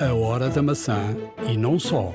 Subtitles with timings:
[0.00, 1.14] A Hora da Maçã
[1.46, 2.10] e não só.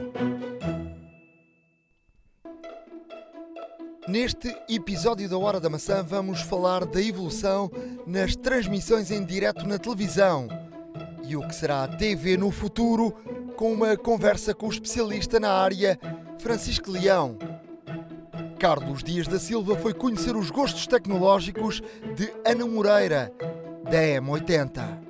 [4.08, 7.70] Neste episódio da Hora da Maçã vamos falar da evolução
[8.08, 10.48] nas transmissões em direto na televisão
[11.28, 13.12] e o que será a TV no futuro
[13.56, 16.00] com uma conversa com o especialista na área,
[16.40, 17.38] Francisco Leão.
[18.58, 21.84] Carlos Dias da Silva foi conhecer os gostos tecnológicos
[22.16, 23.32] de Ana Moreira,
[23.84, 25.05] da M80.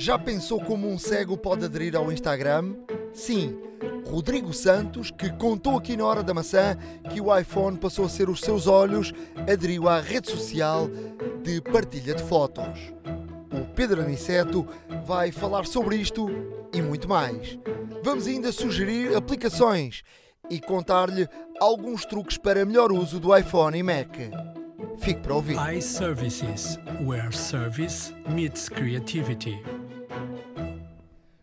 [0.00, 2.74] Já pensou como um cego pode aderir ao Instagram?
[3.12, 3.54] Sim,
[4.06, 6.74] Rodrigo Santos, que contou aqui na Hora da Maçã
[7.10, 9.12] que o iPhone passou a ser os seus olhos,
[9.46, 10.88] aderiu à rede social
[11.42, 12.94] de partilha de fotos.
[13.52, 14.66] O Pedro Aniceto
[15.04, 16.28] vai falar sobre isto
[16.72, 17.58] e muito mais.
[18.02, 20.02] Vamos ainda sugerir aplicações
[20.48, 21.28] e contar-lhe
[21.60, 24.16] alguns truques para melhor uso do iPhone e Mac.
[24.98, 25.58] Fique para ouvir.
[25.76, 29.62] iServices, where service meets creativity.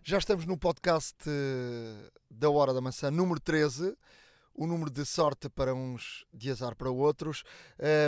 [0.07, 3.93] Já estamos no podcast eh, da Hora da Maçã número 13,
[4.55, 7.43] o número de sorte para uns, de azar para outros.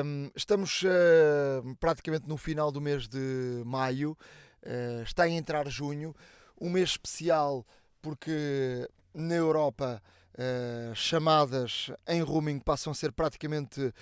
[0.04, 4.18] Um, estamos uh, praticamente no final do mês de maio,
[4.64, 6.16] uh, está a entrar junho,
[6.58, 7.66] um mês especial
[8.02, 10.02] porque na Europa
[10.96, 13.94] chamadas em roaming passam a ser praticamente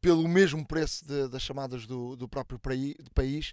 [0.00, 2.60] pelo mesmo preço das chamadas do próprio
[3.12, 3.52] país,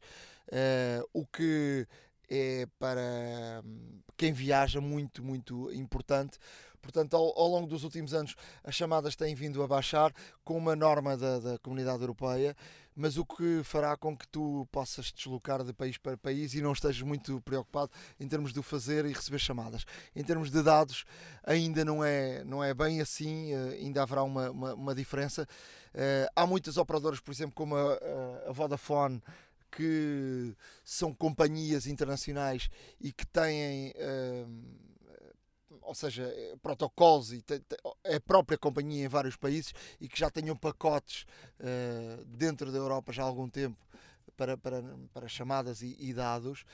[1.13, 1.87] o que
[2.29, 6.37] é para hum, quem viaja muito, muito importante.
[6.81, 10.75] Portanto, ao, ao, longo dos últimos anos, as chamadas têm vindo a baixar com uma
[10.75, 12.55] norma da, da comunidade europeia,
[12.93, 16.73] mas o que fará com que tu possas deslocar de país para país e não
[16.73, 19.85] estejas muito preocupado em termos de fazer e receber chamadas.
[20.13, 21.05] Em termos de dados,
[21.45, 25.47] ainda não é, não é bem assim, eh, ainda haverá uma, uma, uma diferença.
[25.93, 27.99] Uh, há muitas operadoras, por exemplo, como a,
[28.47, 29.21] a Vodafone,
[29.75, 37.43] que são companhias internacionais e que têm, uh, ou seja, protocolos e
[38.03, 41.25] é a própria companhia em vários países e que já tenham pacotes
[41.59, 43.77] uh, dentro da Europa já há algum tempo
[44.37, 44.83] para, para,
[45.13, 46.65] para chamadas e, e dados.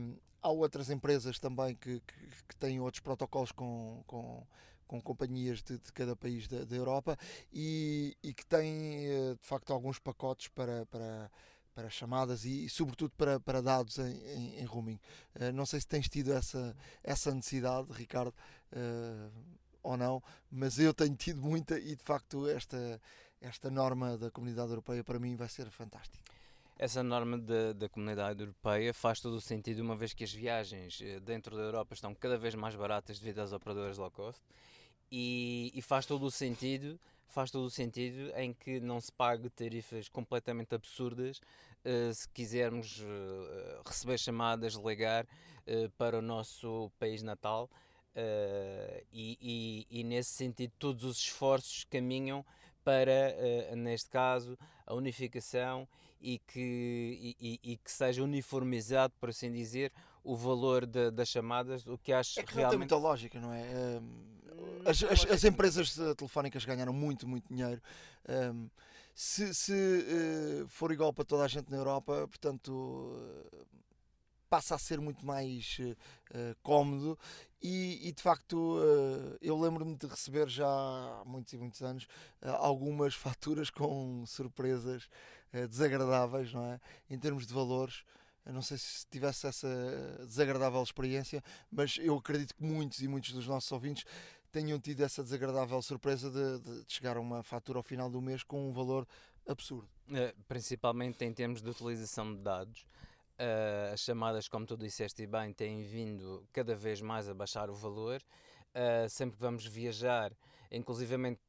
[0.00, 2.14] Um, há outras empresas também que, que,
[2.48, 4.46] que, têm outros protocolos com, com
[4.86, 7.16] com companhias de, de cada país da, da Europa
[7.52, 11.30] e, e, que têm eh, de facto alguns pacotes para, para,
[11.74, 15.00] para chamadas e, e, sobretudo para, para dados em, em, em roaming.
[15.34, 18.34] Uh, não sei se tens tido essa, essa necessidade, Ricardo,
[18.72, 19.32] uh,
[19.82, 23.00] ou não, mas eu tenho tido muita e de facto esta,
[23.40, 26.32] esta norma da comunidade europeia para mim vai ser fantástica.
[26.76, 31.00] Essa norma da, da comunidade europeia faz todo o sentido, uma vez que as viagens
[31.00, 34.42] eh, dentro da Europa estão cada vez mais baratas devido às operadoras low cost,
[35.10, 36.98] e, e faz todo o sentido
[37.28, 41.40] faz todo o sentido em que não se pague tarifas completamente absurdas
[41.84, 47.70] uh, se quisermos uh, receber chamadas, ligar uh, para o nosso país natal.
[49.12, 52.46] E, e, e, nesse sentido, todos os esforços caminham
[52.84, 54.56] para, neste caso,
[54.86, 55.88] a unificação
[56.20, 59.92] e que, e, e, que seja uniformizado, por assim dizer,
[60.24, 62.64] o valor de, das chamadas, o que acho é que realmente...
[62.64, 64.00] não tem muita lógica, não é?
[64.86, 67.80] as, as, as, empresas telefónicas ganharam muito, muito dinheiro.
[69.14, 73.66] Se, se uh, for igual para toda a gente na Europa, portanto, uh,
[74.50, 77.16] passa a ser muito mais uh, cómodo.
[77.62, 78.78] E, e, de facto,
[79.40, 82.06] eu lembro-me de receber já há muitos e muitos anos
[82.42, 85.08] algumas faturas com surpresas
[85.70, 86.78] desagradáveis, não é?
[87.08, 88.04] Em termos de valores.
[88.46, 89.68] Eu não sei se tivesse essa
[90.26, 94.04] desagradável experiência, mas eu acredito que muitos e muitos dos nossos ouvintes
[94.52, 98.42] tenham tido essa desagradável surpresa de, de chegar a uma fatura ao final do mês
[98.44, 99.06] com um valor
[99.48, 99.88] absurdo.
[100.08, 102.86] Uh, principalmente em termos de utilização de dados.
[103.38, 107.74] Uh, as chamadas, como tu disseste bem, têm vindo cada vez mais a baixar o
[107.74, 108.22] valor.
[108.74, 110.32] Uh, sempre que vamos viajar,
[110.70, 111.40] inclusivamente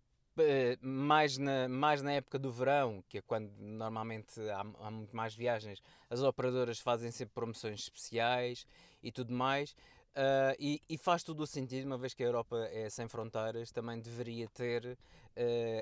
[0.82, 5.34] mais na, mais na época do verão, que é quando normalmente há, há muito mais
[5.36, 8.66] viagens, as operadoras fazem sempre promoções especiais
[9.02, 9.76] e tudo mais.
[10.16, 13.70] Uh, e, e, faz todo o sentido, uma vez que a Europa é sem fronteiras,
[13.70, 14.98] também deveria ter uh,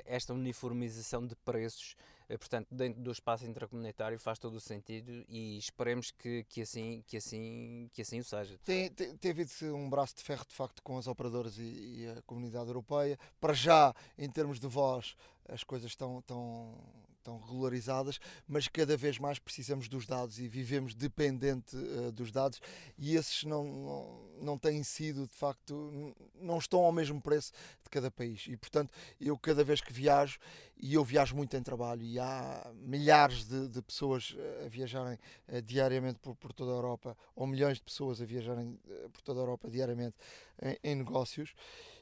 [0.07, 1.95] esta uniformização de preços,
[2.37, 7.17] portanto, dentro do espaço intracomunitário faz todo o sentido e esperemos que, que, assim, que,
[7.17, 8.57] assim, que assim o seja.
[8.63, 12.07] Tem, tem, tem havido um braço de ferro, de facto, com as operadoras e, e,
[12.17, 13.17] a comunidade europeia.
[13.39, 15.15] Para já, em termos de voz,
[15.47, 16.75] as coisas estão, estão,
[17.23, 22.59] estão regularizadas, mas cada vez mais precisamos dos dados e vivemos dependente uh, dos dados
[22.97, 27.89] e esses não, não, não têm sido, de facto, não estão ao mesmo preço de
[27.89, 28.45] cada país.
[28.47, 30.37] E, portanto, eu cada vez que viajo,
[30.77, 34.35] e eu viajo muito em trabalho, e há milhares de, de pessoas
[34.65, 35.17] a viajarem
[35.47, 38.77] uh, diariamente por, por, toda a Europa, ou milhões de pessoas a viajarem
[39.11, 40.15] por toda a Europa diariamente
[40.61, 41.53] em, em negócios,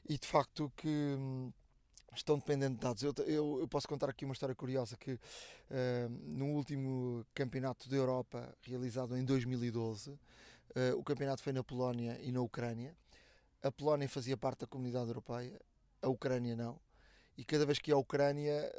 [0.09, 1.51] e de facto que hum,
[2.15, 3.03] estão dependentes de dados.
[3.03, 5.19] Eu, eu, eu, posso contar aqui uma história curiosa que uh,
[6.23, 10.19] no último campeonato da Europa realizado em 2012, uh,
[10.75, 12.95] eh, o campeonato foi na Polónia e na Ucrânia.
[13.63, 15.59] A Polónia fazia parte da comunidade europeia,
[16.01, 16.79] a Ucrânia não.
[17.37, 18.71] E cada vez que a Ucrânia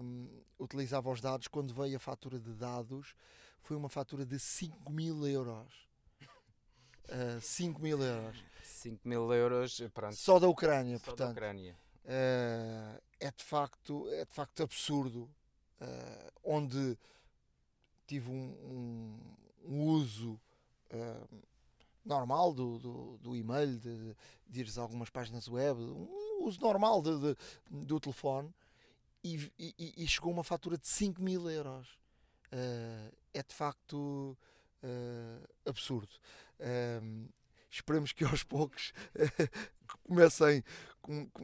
[0.00, 3.14] uh, utilizava os dados, quando veio a fatura de dados,
[3.62, 5.88] foi uma fatura de 5 mil euros.
[7.08, 8.44] Uh, 5 mil euros.
[8.62, 10.14] 5 mil euros, pronto.
[10.14, 11.28] Só da Ucrânia, Só portanto.
[11.28, 15.28] Da Ucrânia uh, é, de facto, é de facto absurdo.
[15.80, 16.98] Uh, onde
[18.06, 19.18] tive um, um,
[19.64, 20.40] um uso
[20.92, 21.42] uh,
[22.04, 24.16] normal do, do, do e-mail, de,
[24.48, 27.36] de ires a algumas páginas web, um uso normal de, de
[27.70, 28.52] do telefone
[29.22, 31.86] e, e, e, chegou uma fatura de 5 mil euros.
[32.50, 34.36] Uh, é de facto
[34.82, 36.08] uh, absurdo.
[36.58, 37.28] Uh,
[37.70, 38.92] esperemos que aos poucos
[40.06, 40.62] comecem,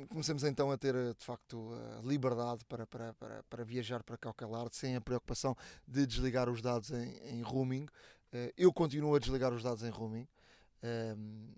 [0.08, 4.46] comecemos então a ter de facto a liberdade para, para, para, para viajar para qualquer
[4.46, 5.56] lado sem a preocupação
[5.86, 7.86] de desligar os dados em, em roaming.
[8.32, 10.26] Eh, eu continuo a desligar os dados em roaming.
[10.82, 11.54] Ehm,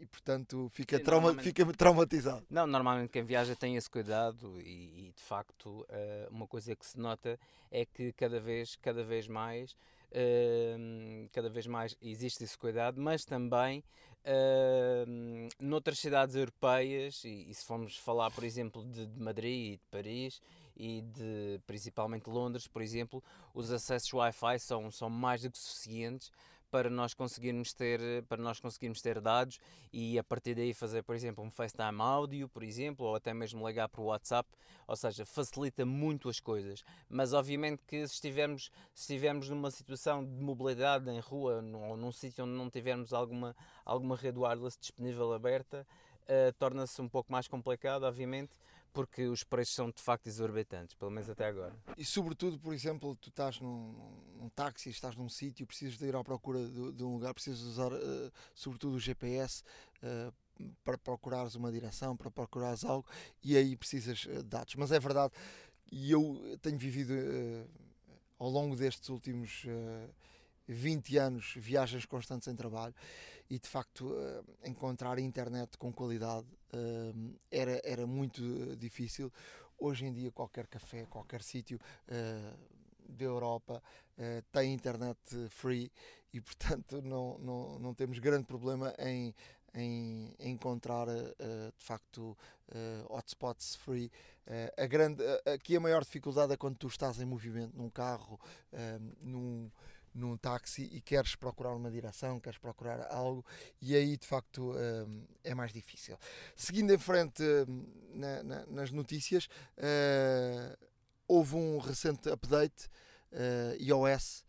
[0.00, 2.46] e portanto fica, Sim, trauma, fica traumatizado.
[2.48, 5.84] Não, normalmente quem viaja tem esse cuidado e, e de facto
[6.30, 7.36] uma coisa que se nota
[7.68, 9.74] é que cada vez, cada vez mais
[10.10, 13.82] uh, cada vez mais existe esse cuidado, mas também
[14.24, 19.76] uh, noutras cidades europeias, e, e, se formos falar, por exemplo, de, de Madrid e
[19.76, 20.40] de Paris,
[20.76, 23.22] e de principalmente Londres, por exemplo,
[23.52, 26.30] os acessos Wi-Fi são, são mais do que suficientes
[26.70, 29.58] para nós conseguirmos ter para nós conseguirmos ter dados
[29.92, 33.66] e a partir daí fazer por exemplo um FaceTime áudio por exemplo ou até mesmo
[33.66, 34.48] ligar para o WhatsApp.
[34.86, 36.82] Ou seja facilita muito as coisas.
[37.10, 42.12] Mas obviamente que se estivermos se estivermos numa situação de mobilidade em rua ou num
[42.12, 43.54] sítio onde não tivermos alguma
[43.84, 45.86] alguma rede wireless disponível aberta
[46.24, 48.52] uh, torna-se um pouco mais complicado obviamente
[48.92, 51.74] porque os preços são de facto exorbitantes, pelo menos até agora.
[51.96, 53.94] E sobretudo, por exemplo, tu estás num,
[54.36, 57.60] num táxi, estás num sítio, precisas de ir à procura de, de um lugar, precisas
[57.60, 59.62] usar uh, sobretudo o GPS
[60.02, 60.32] uh,
[60.84, 63.06] para procurares uma direção, para procurares algo,
[63.42, 64.74] e aí precisas uh, de dados.
[64.74, 65.32] Mas é verdade,
[65.90, 67.14] e eu tenho vivido
[68.38, 69.64] ao longo destes últimos
[70.66, 72.94] 20 anos viagens constantes em trabalho
[73.50, 74.14] e de facto
[74.64, 79.32] encontrar internet com qualidade uh, era, era muito eh, difícil.
[79.78, 81.78] Hoje em dia, qualquer café, qualquer sítio
[83.08, 83.80] da Europa
[84.50, 85.16] tem internet
[85.50, 85.88] free
[86.32, 89.32] e, portanto, não, não, não temos grande problema em,
[89.72, 92.36] em encontrar de facto
[93.08, 94.10] hotspots free.
[94.76, 98.40] A grande, aqui a maior dificuldade é quando tu estás em movimento num carro,
[99.20, 99.70] num,
[100.14, 103.44] num táxi e queres procurar uma direção, queres procurar algo,
[103.80, 106.18] e aí de facto hum, é mais difícil.
[106.56, 110.86] Seguindo em frente hum, na, na, nas notícias, uh,
[111.26, 112.88] houve um recente update
[113.78, 114.42] iOS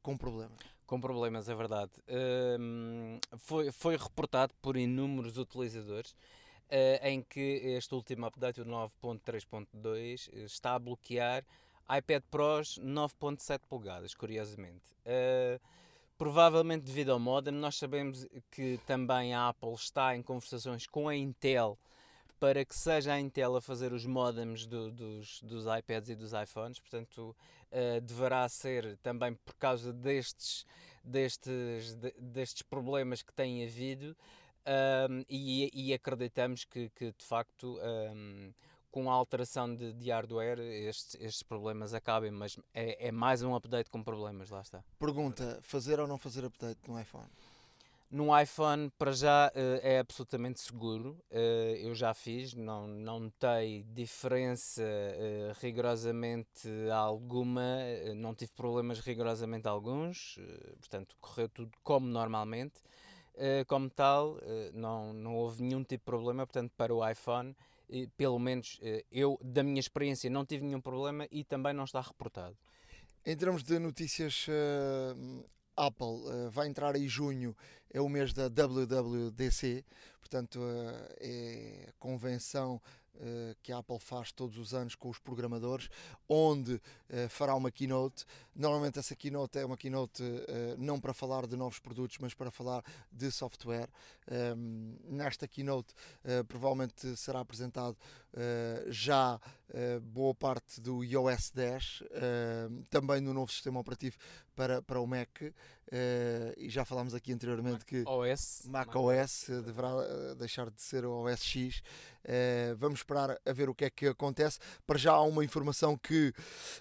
[0.00, 0.58] com problemas.
[0.86, 1.90] Com problemas, é verdade.
[3.38, 6.14] Foi, foi reportado por inúmeros utilizadores.
[6.72, 11.44] Uh, em que este último update, o 9.3.2, está a bloquear
[11.96, 14.82] iPad Pros 9.7 polegadas, curiosamente.
[15.04, 15.60] Uh,
[16.16, 21.16] provavelmente devido ao modem, nós sabemos que também a Apple está em conversações com a
[21.16, 21.78] Intel
[22.38, 26.32] para que seja a Intel a fazer os modems do, dos, dos iPads e dos
[26.32, 27.36] iPhones, portanto
[27.70, 30.66] uh, deverá ser também por causa destes,
[31.04, 34.16] destes, de, destes problemas que têm havido
[34.66, 38.52] um, e, e, acreditamos que, que de facto um,
[38.92, 43.56] com a alteração de, de hardware estes, estes, problemas acabem, mas é, é, mais um
[43.56, 44.84] update com problemas, lá está.
[44.98, 47.28] Pergunta, fazer ou não fazer update no iPhone?
[48.10, 51.16] No iPhone, para já, uh, é absolutamente seguro.
[51.30, 57.62] Uh, eu já fiz, não, não notei diferença uh, rigorosamente alguma,
[58.14, 60.38] não tive problemas rigorosamente alguns,
[60.78, 62.82] portanto, correu tudo como normalmente.
[63.66, 64.36] como tal,
[64.74, 67.56] não, não houve nenhum tipo de problema, portanto, para o iPhone
[68.16, 72.00] pelo menos eh, eu, da minha experiência, não tive nenhum problema e também não está
[72.00, 72.56] reportado.
[73.24, 75.44] Em termos de notícias, uh,
[75.76, 77.56] Apple uh, vai entrar em junho,
[77.90, 79.84] é o mês da WWDC,
[80.20, 82.80] portanto, uh, é a convenção
[83.62, 85.88] que a Apple faz todos os anos com os programadores,
[86.28, 88.24] onde uh, fará uma keynote.
[88.54, 92.50] Normalmente essa keynote é uma keynote uh, não para falar de novos produtos, mas para
[92.50, 93.88] falar de software.
[94.56, 95.94] Um, nesta keynote
[96.46, 97.96] provavelmente será apresentado
[98.88, 99.40] já
[100.02, 102.02] boa parte do iOS 10,
[102.90, 104.16] também do novo sistema operativo
[104.54, 105.42] para, para o Mac.
[106.56, 111.04] e já falámos aqui anteriormente Mac que OS, Mac, Mac OS deverá deixar de ser
[111.04, 111.82] o OS X.
[112.78, 114.58] vamos esperar a ver o que é que acontece.
[114.86, 116.28] Para já há uma informação que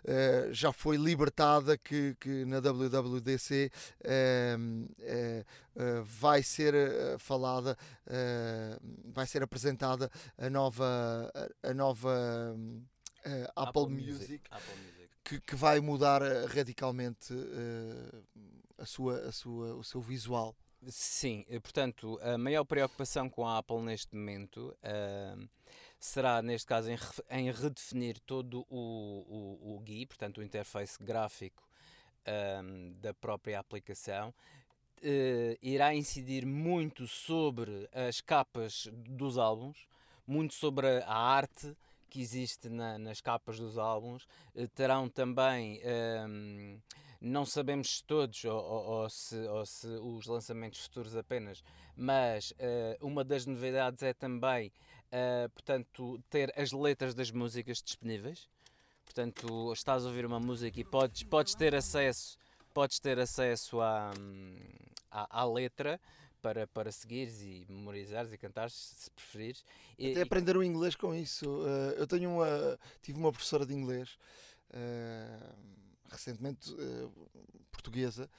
[0.05, 5.41] uh, já foi libertada que, que na WWDC uh,
[5.75, 6.75] uh, vai ser
[7.17, 7.77] falada,
[9.05, 11.31] vai ser apresentada a nova,
[11.63, 12.55] a nova
[13.19, 14.43] Apple, Apple, Music, Music.
[14.49, 15.09] Apple Music.
[15.23, 17.33] Que, que, vai mudar radicalmente
[18.77, 20.55] a sua, a sua, o seu visual.
[20.87, 25.47] Sim, portanto, a maior preocupação com a Apple neste momento uh,
[25.99, 26.97] será, neste caso, em,
[27.29, 31.63] em redefinir todo o, o, o GUI, portanto, o interface gráfico
[32.63, 34.33] um, da própria aplicação.
[35.03, 39.87] Uh, irá incidir muito sobre as capas dos álbuns,
[40.25, 41.75] muito sobre a, arte
[42.09, 44.27] que existe na, nas capas dos álbuns.
[44.55, 45.81] Uh, terão também.
[46.27, 46.79] Um,
[47.19, 51.63] não sabemos se todos ou, ou, ou, se, ou, se, os lançamentos futuros apenas,
[51.95, 54.71] mas uh, uma das novidades é também
[55.11, 58.49] uh, portanto, ter as letras das músicas disponíveis.
[59.05, 62.37] Portanto, estás a ouvir uma música e podes, podes ter acesso,
[62.73, 64.11] podes ter acesso à,
[65.11, 65.99] à, à letra
[66.41, 69.63] para, para seguires e memorizares e cantares, se preferires.
[69.97, 71.49] E, Até aprender o inglês com isso.
[71.49, 74.17] Uh, eu tenho uma, tive uma professora de inglês
[74.71, 75.55] uh,
[76.09, 77.11] recentemente uh,
[77.71, 78.29] portuguesa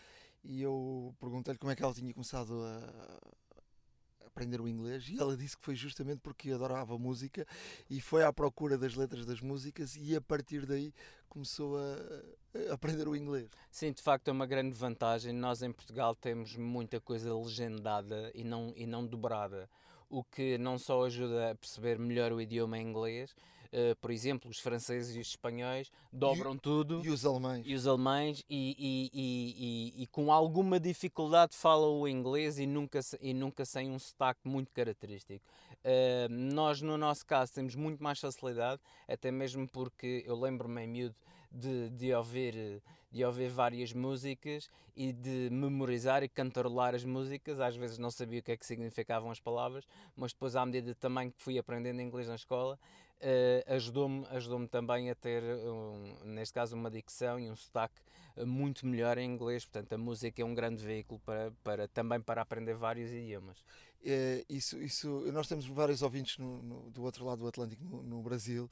[0.45, 5.37] e eu perguntei-lhe como é que ela tinha começado a, aprender o inglês e ela
[5.37, 7.47] disse que foi justamente porque adorava música
[7.89, 10.93] e foi à procura das letras das músicas e a partir daí
[11.29, 12.23] começou a
[12.71, 13.49] aprender o inglês.
[13.71, 15.33] Sim, de facto é uma grande vantagem.
[15.33, 19.69] Nós em Portugal temos muita coisa legendada e não, e não dobrada,
[20.09, 23.35] o que não só ajuda a perceber melhor o idioma inglês,
[23.73, 27.01] Uh, por exemplo, os franceses e os espanhóis dobram e, tudo.
[27.03, 27.65] E os alemães.
[27.67, 33.01] E os alemães, e, e, e, e, com alguma dificuldade falam o inglês e nunca,
[33.19, 35.43] e nunca sem um sotaque muito característico.
[35.79, 38.79] Uh, nós, no nosso caso, temos muito mais facilidade,
[39.09, 41.17] até mesmo porque eu lembro-me em miúdo
[41.53, 42.83] de, de ouvir
[43.13, 47.61] de ouvir várias músicas e de memorizar e cantarolar as músicas.
[47.61, 50.95] Às vezes não sabia o que é que significavam as palavras, mas depois, à medida
[50.95, 52.79] também que fui aprendendo inglês na escola,
[53.21, 58.01] uh, ajudou-me ajudou também a ter, um, neste caso, uma dicção e um sotaque
[58.37, 59.67] eh, muito melhor em inglês.
[59.67, 63.63] Portanto, a música é um grande veículo para, para também para aprender vários idiomas.
[64.05, 68.03] É, isso, isso, nós temos vários ouvintes no, no, do outro lado do Atlântico, no,
[68.03, 68.69] no Brasil,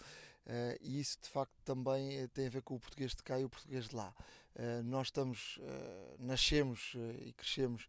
[0.47, 3.39] Uh, e isso de facto também eh, tem a ver com o português de cá
[3.39, 4.13] e o português de lá.
[4.57, 7.87] Uh, nós estamos, uh, nascemos e crescemos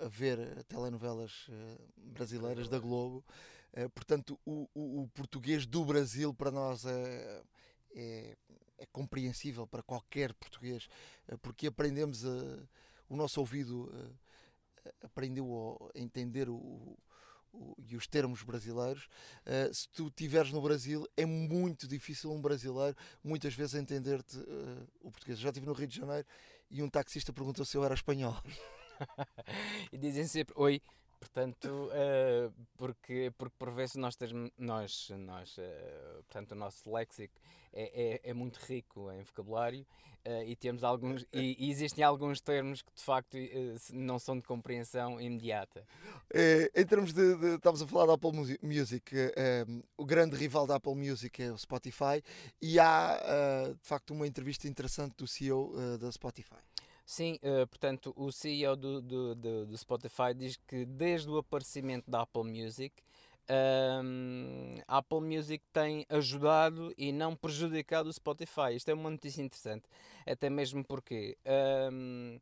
[0.00, 1.50] a ver telenovelas
[1.96, 3.22] brasileiras da Globo,
[3.94, 7.42] portanto, o, o, o, português do Brasil para nós é,
[7.94, 8.36] é,
[8.78, 10.88] é compreensível para qualquer português,
[11.42, 12.66] porque aprendemos a,
[13.06, 13.92] o nosso ouvido
[15.02, 16.96] aprendeu a entender o,
[17.78, 19.08] e os termos brasileiros.
[19.46, 24.88] Uh, se tu estiveres no Brasil, é muito difícil um brasileiro muitas vezes entender-te uh,
[25.00, 25.38] o português.
[25.38, 26.26] Eu já estive no Rio de Janeiro
[26.70, 28.36] e um taxista perguntou se eu era espanhol.
[29.92, 30.80] e dizem sempre oi.
[31.18, 35.56] Portanto, uh, porque, porque por vezes nós, temos, nós, nós
[36.16, 37.34] portanto, o nosso léxico
[37.72, 39.86] é, é, é muito rico em vocabulário
[40.26, 44.36] Uh, e temos alguns e, e, existem alguns termos que de facto uh, não são
[44.36, 45.86] de compreensão imediata.
[46.34, 49.14] É, em termos de, de, estamos a falar da Apple Music,
[49.96, 52.20] o grande rival da Apple Music é o Spotify
[52.60, 53.20] e há
[53.80, 56.56] de facto uma entrevista interessante do CEO da Spotify.
[57.06, 57.38] Sim,
[57.70, 62.42] portanto, o CEO do, do, do, do Spotify diz que desde o aparecimento da Apple
[62.42, 62.92] Music
[63.48, 68.74] um, a Apple Music tem ajudado e não prejudicado o Spotify.
[68.74, 69.84] Isto é uma notícia interessante,
[70.26, 71.36] até mesmo porque.
[71.92, 72.38] Um,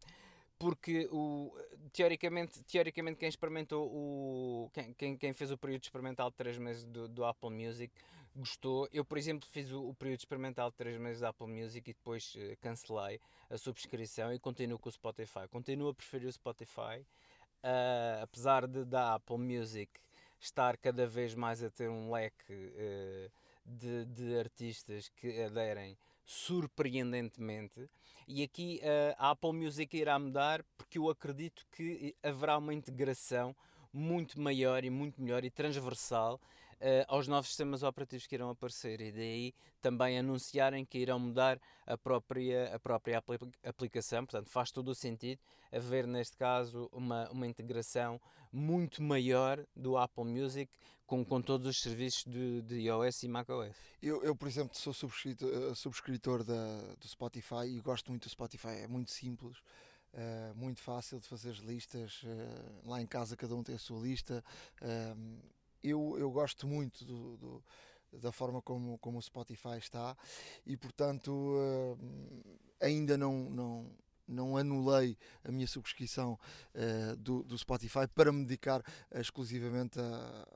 [0.56, 1.52] porque o,
[1.92, 7.08] teoricamente, teoricamente quem experimentou o quem, quem fez o período experimental de 3 meses do,
[7.08, 7.92] do, Apple Music
[8.34, 8.88] gostou.
[8.92, 11.94] Eu, por exemplo, fiz o, o, período experimental de 3 meses da Apple Music e
[11.94, 15.48] depois uh, cancelei a subscrição e continuo com o Spotify.
[15.50, 19.92] Continuo a preferir o Spotify, uh, apesar de da Apple Music
[20.40, 23.30] estar cada vez mais a ter um leque uh,
[23.64, 27.88] de, de, artistas que aderem surpreendentemente.
[28.26, 33.54] E aqui uh, a Apple Music irá mudar porque eu acredito que haverá uma integração
[33.92, 36.40] muito maior e muito melhor e transversal
[36.84, 41.58] uh, aos novos sistemas operativos que irão aparecer e daí também anunciarem que irão mudar
[41.86, 43.22] a própria, a própria
[43.64, 44.26] aplicação.
[44.26, 45.40] Portanto, faz todo o sentido
[45.72, 48.20] haver, neste caso, uma, uma integração
[48.52, 50.70] muito maior do Apple Music
[51.06, 53.76] com, com todos os serviços de, de iOS e macOS.
[54.00, 58.30] Eu, eu, por exemplo, sou subscritor, eh, subscritor da, do Spotify e gosto muito do
[58.30, 59.58] Spotify, é muito simples.
[60.14, 62.22] Uh, muito fácil de fazer as listas.
[62.22, 64.44] Uh, lá em casa cada um tem a sua lista.
[64.80, 65.40] Uh,
[65.84, 67.64] eu, eu gosto muito do, do,
[68.18, 70.16] da forma como, como o Spotify está
[70.66, 71.56] e, portanto,
[72.80, 73.90] ainda não, não,
[74.26, 76.38] não anulei a minha subscrição
[77.18, 78.82] do, do Spotify para me dedicar
[79.14, 79.98] exclusivamente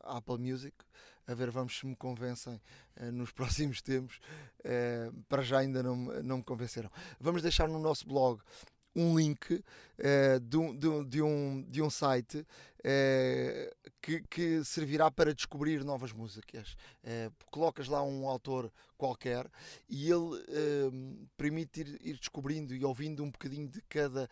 [0.03, 0.75] à Apple Music.
[1.27, 2.61] A ver, vamos se me convencem
[3.13, 4.21] nos próximos tempos.
[5.29, 6.91] para já ainda não, não me convenceram.
[7.21, 8.41] Vamos deixar no nosso blog
[8.99, 12.47] um link uh, de, de, um, de um site uh,
[14.01, 16.77] que, que, servirá para descobrir novas músicas.
[17.03, 19.49] Uh, colocas lá um autor qualquer
[19.89, 20.43] e ele
[21.37, 24.29] permite ir, ir, descobrindo e ouvindo um bocadinho de cada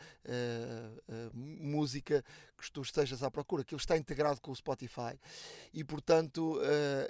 [1.33, 2.25] música
[2.59, 3.63] que tu estejas à procura.
[3.63, 5.17] Aquilo está integrado com o Spotify
[5.73, 6.59] e, portanto,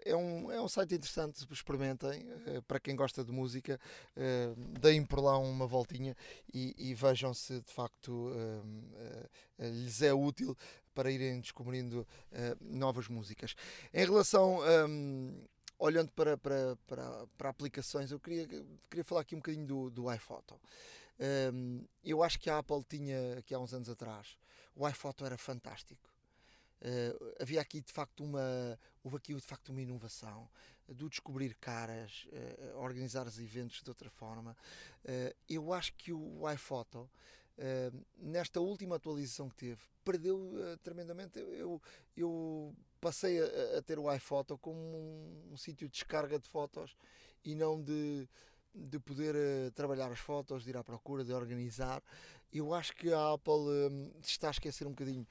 [0.04, 1.46] é, um, é um site interessante.
[1.50, 2.26] Experimentem.
[2.68, 3.80] para quem gosta de música,
[4.78, 6.14] deem por lá uma voltinha
[6.52, 8.30] e, e vejam se de facto
[9.58, 10.54] lhes é útil
[10.96, 12.00] para irem descobrindo
[12.32, 13.54] uh, novas músicas.
[13.92, 14.60] Em relação.
[14.88, 15.44] Um,
[15.78, 18.48] olhando para, para, para, para, aplicações, eu queria,
[18.88, 20.58] queria falar aqui um bocadinho do, do iPhoto.
[21.52, 24.38] Um, eu acho que a Apple tinha, aqui há uns anos atrás,
[24.74, 26.08] o iPhoto era fantástico.
[26.80, 30.46] Uh, havia aqui de facto uma houve aqui de facto uma inovação
[30.86, 34.54] do descobrir caras uh, organizar os eventos de outra forma
[35.06, 37.08] uh, eu acho que o iPhoto
[37.58, 41.38] Uh, nesta última atualização que teve, perdeu uh, tremendamente.
[41.38, 41.80] Eu,
[42.14, 46.94] eu passei a, a, ter o iPhoto como um, um sítio de descarga de fotos
[47.42, 48.28] e não de,
[48.74, 52.02] de poder uh, trabalhar as fotos, de ir à procura, de organizar.
[52.52, 55.26] Eu acho que a Apple está a esquecer um bocadinho,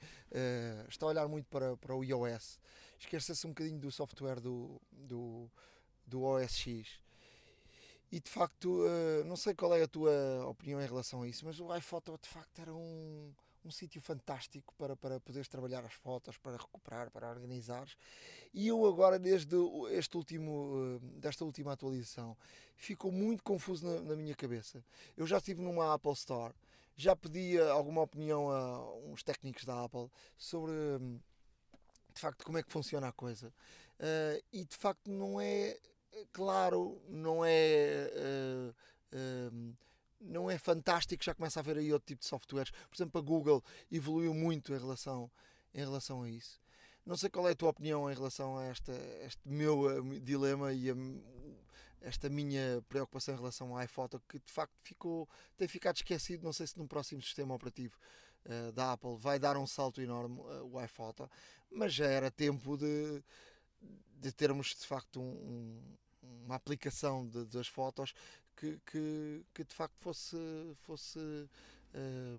[0.86, 2.60] está a olhar muito para, para o iOS,
[2.98, 5.50] esquece-se um bocadinho do software do, do,
[6.06, 7.00] do OS X
[8.10, 11.44] e de facto, uh, não sei qual é a tua opinião em relação a isso,
[11.44, 13.32] mas o iPhoto de facto era um,
[13.64, 17.88] um sítio fantástico para, para poderes trabalhar as fotos, para recuperar, para organizar.
[18.54, 19.56] E eu agora, desde
[19.90, 22.36] este último, uh, desta última atualização,
[22.76, 24.84] ficou muito confuso na, na, minha cabeça.
[25.16, 26.54] Eu já estive numa Apple Store,
[26.96, 30.72] já pedi alguma opinião a uns técnicos da Apple sobre
[32.14, 33.52] de facto como é que funciona a coisa.
[33.98, 35.78] Uh, e de facto não é
[36.32, 38.10] claro, não é.
[38.14, 38.74] Uh,
[39.16, 39.76] uh,
[40.20, 42.70] não é fantástico, já começa a haver aí outro tipo de softwares.
[42.70, 45.30] Por exemplo, a Google evoluiu muito em relação,
[45.74, 46.60] em relação a isso.
[47.04, 48.92] Não sei qual é a tua opinião em relação a esta,
[49.24, 50.94] este meu eh, dilema e a,
[52.00, 56.42] esta minha preocupação em relação ao iPhoto, que de facto ficou, tem ficado esquecido.
[56.42, 57.96] Não sei se no próximo sistema operativo
[58.46, 61.30] uh, da Apple vai dar um salto enorme o iPhoto,
[61.70, 63.22] mas já era tempo de,
[64.18, 65.80] de termos de facto um,
[66.44, 68.14] uma aplicação de, das fotos
[68.56, 70.36] que, que, que, de facto fosse
[70.84, 72.38] fosse uh,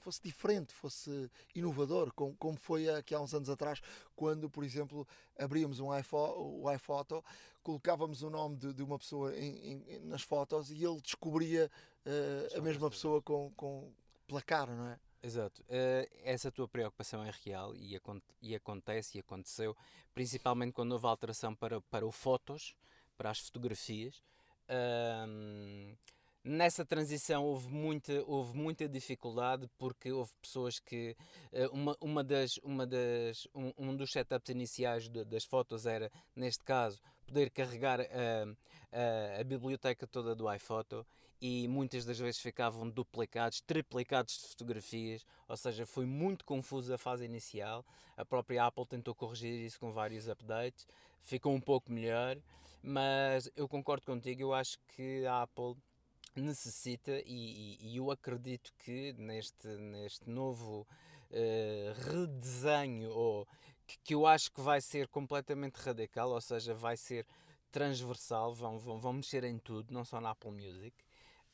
[0.00, 3.80] fosse diferente, fosse inovador, como, como foi aqui há uns anos atrás,
[4.16, 5.06] quando, por exemplo,
[5.38, 7.22] abríamos um iPhone, o iPhoto,
[7.62, 11.70] colocávamos o nome de, de uma pessoa em, em, nas fotos e ele descobria
[12.06, 13.92] uh, a mesma pessoa com, com
[14.26, 14.98] pela cara, não é?
[15.22, 15.62] Exato.
[15.62, 18.00] Uh, essa tua preocupação é real e,
[18.40, 19.76] e, acontece e aconteceu,
[20.14, 22.74] principalmente quando houve alteração para, para o Fotos,
[23.18, 24.22] para as fotografias.
[25.28, 25.94] Um,
[26.42, 31.14] nessa transição houve muita, houve muita dificuldade porque houve pessoas que
[31.52, 36.10] eh, uma, uma das, uma das, um, um dos setups iniciais de, das fotos era,
[36.34, 41.04] neste caso, poder carregar a biblioteca toda do iPhoto
[41.40, 46.98] e muitas das vezes ficavam duplicados, triplicados de fotografias, ou seja, foi muito confusa a
[46.98, 47.84] fase inicial.
[48.16, 50.86] A própria Apple tentou corrigir isso com vários updates,
[51.22, 52.36] ficou um pouco melhor,
[52.82, 55.76] mas eu concordo contigo, eu acho que a Apple
[56.36, 60.86] necessita e, e, e eu acredito que neste, neste novo
[61.30, 63.46] uh, redesenho ou
[63.86, 67.26] que, que, eu acho que vai ser completamente radical, ou seja, vai ser
[67.72, 70.94] transversal, vão, vão, vão mexer em tudo, não só na Apple Music.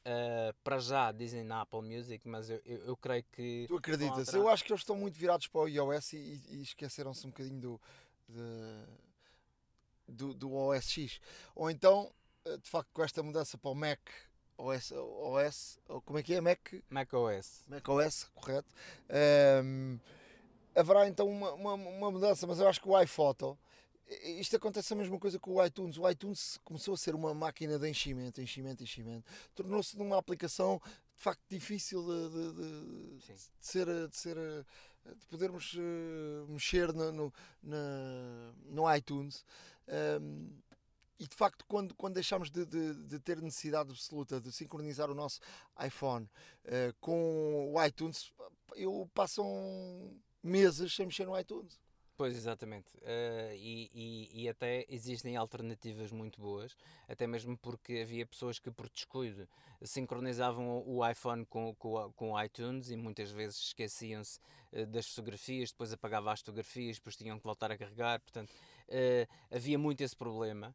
[0.07, 3.65] Uh, para já dizem na Apple Music, mas eu, eu, eu creio que.
[3.67, 4.33] Tu acreditas?
[4.33, 7.61] Eu acho que eles estão muito virados para o iOS e, e esqueceram-se um bocadinho
[7.61, 7.81] do,
[8.29, 8.85] de,
[10.07, 11.21] do, do OS X.
[11.57, 12.13] Ou então,
[12.45, 13.99] eh, de facto, com esta mudança para o Mac
[14.59, 16.41] OS, OS ou como é que é?
[16.41, 16.61] Mac?
[16.89, 17.65] Mac OS.
[17.67, 18.73] Mac OS, correto.
[19.65, 19.99] Um,
[20.75, 23.59] haverá então uma, uma, uma, mudança, mas eu acho que o iPhoto
[24.39, 25.99] isto acontece a mesma coisa com o iTunes.
[25.99, 29.25] O iTunes começou a ser uma máquina de enchimento, enchimento, enchimento.
[29.55, 30.81] Tornou-se numa aplicação
[31.17, 34.37] de facto difícil de, de, de, de ser, de ser
[35.15, 39.45] de podermos uh, mexer no, no, na, no iTunes.
[40.21, 40.51] Um,
[41.19, 45.15] e de facto, quando, quando deixamos de, de, de, ter necessidade absoluta de sincronizar o
[45.15, 45.41] nosso
[45.85, 46.29] iPhone
[46.65, 48.33] uh, com o iTunes,
[48.75, 51.79] eu passam meses sem mexer no iTunes.
[52.17, 52.89] Pois, exatamente.
[52.97, 56.75] Uh, e, e, e, até existem alternativas muito boas,
[57.07, 59.47] até mesmo porque havia pessoas que, por descuido,
[59.83, 64.41] sincronizavam o iPhone com, com, com o iTunes e muitas vezes esqueciam-se
[64.73, 68.19] uh, das fotografias, depois apagavam as fotografias, depois tinham que voltar a carregar.
[68.21, 70.75] Portanto, uh, havia muito esse problema.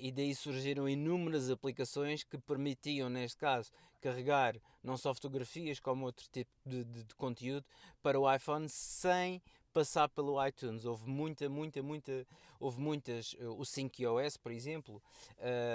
[0.00, 6.26] e daí surgiram inúmeras aplicações que permitiam, neste caso, carregar não só fotografias como outro
[6.30, 7.64] tipo de, de, de conteúdo
[8.02, 9.40] para o iPhone sem
[9.76, 10.86] passar pelo iTunes.
[10.86, 12.26] Houve muita, muita, muita,
[12.58, 15.02] houve muitas, eh, o 5OS, por exemplo,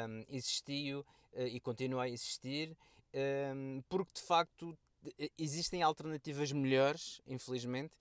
[0.10, 1.02] um, existiu
[1.34, 2.76] uh, e continua a existir,
[3.56, 4.76] um, porque de facto
[5.38, 7.96] existem alternativas melhores, infelizmente,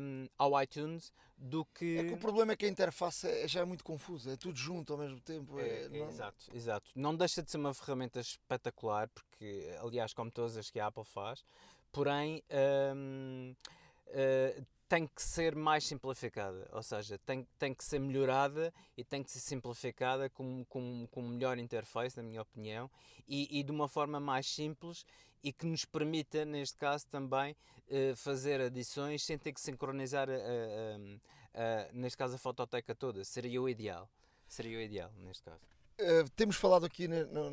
[0.00, 1.98] um, ao iTunes do que.
[1.98, 4.56] É que o problema é que a interface é, já é muito confusa, é tudo
[4.56, 5.58] junto ao mesmo tempo.
[5.58, 6.08] É, é, não...
[6.10, 6.90] Exato, exato.
[6.94, 11.04] Não deixa de ser uma ferramenta espetacular, porque, aliás, como todas as que a Apple
[11.04, 11.44] faz,
[11.90, 12.40] porém.
[12.94, 18.72] Um, uh, eh, tem que ser mais simplificada, ou seja, tem, tem que ser melhorada
[18.96, 22.90] e tem que ser simplificada com, com, com melhor interface, na minha opinião,
[23.26, 25.04] e, e de uma forma mais simples
[25.44, 27.54] e que nos permita, neste caso, também
[27.88, 33.22] uh, fazer adições sem ter que sincronizar, a, a, a, neste caso, a fototeca toda.
[33.24, 34.08] Seria o ideal.
[34.48, 35.60] Seria o ideal, neste caso.
[36.00, 37.50] Uh, temos falado aqui na, na,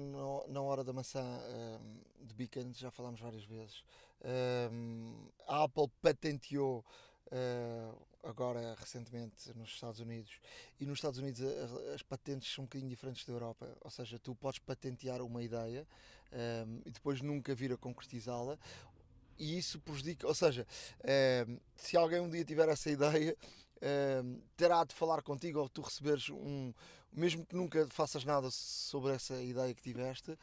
[0.47, 3.83] na hora da maçã uh, de Beacon, já falámos várias vezes.
[5.47, 6.85] a Apple patenteou
[7.31, 10.39] uh, agora recentemente nos Estados Unidos.
[10.79, 11.41] E nos Estados Unidos
[11.93, 15.87] as patentes são um bocadinho diferentes da Europa, ou seja, tu podes patentear uma ideia
[16.31, 18.57] um, ehm, e depois nunca vir a concretizá-la.
[19.39, 20.67] E isso prejudica, ou seja,
[21.47, 23.35] um, se alguém um dia tiver essa ideia,
[24.23, 26.71] um, terá de falar contigo ou tu receberes um,
[27.11, 30.37] mesmo que nunca faças nada sobre essa ideia que tiveste,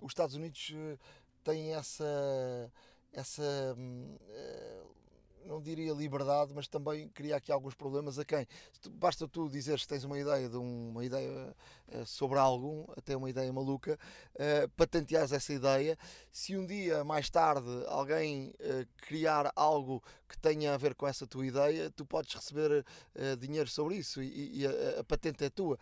[0.00, 0.96] os Estados Unidos eh,
[1.44, 2.72] têm essa
[3.12, 3.76] essa
[5.44, 8.46] não diria liberdade, mas também cria aqui alguns problemas a quem?
[8.90, 11.54] Basta tu dizeres que tens uma ideia de um, uma ideia
[11.88, 13.98] uh, sobre algo, até uma ideia maluca,
[14.34, 15.98] uh, patenteares essa ideia.
[16.30, 21.26] Se um dia mais tarde alguém uh, criar algo que tenha a ver com essa
[21.26, 22.84] tua ideia, tu podes receber
[23.40, 25.76] dinheiro sobre isso e, e a, a, patente é tua.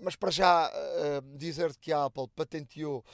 [0.00, 0.68] mas para já
[1.36, 3.04] dizer que a Apple patenteou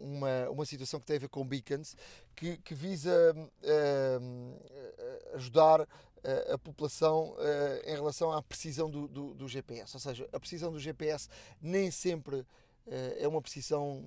[0.00, 1.96] uma, uma situação que tem a ver com beacons,
[2.34, 7.36] que, que visa uh, ajudar a, a população uh,
[7.84, 9.96] em relação à precisão do, do, do, GPS.
[9.96, 11.28] Ou seja, a precisão do GPS
[11.60, 12.46] nem sempre uh,
[13.18, 14.04] é uma precisão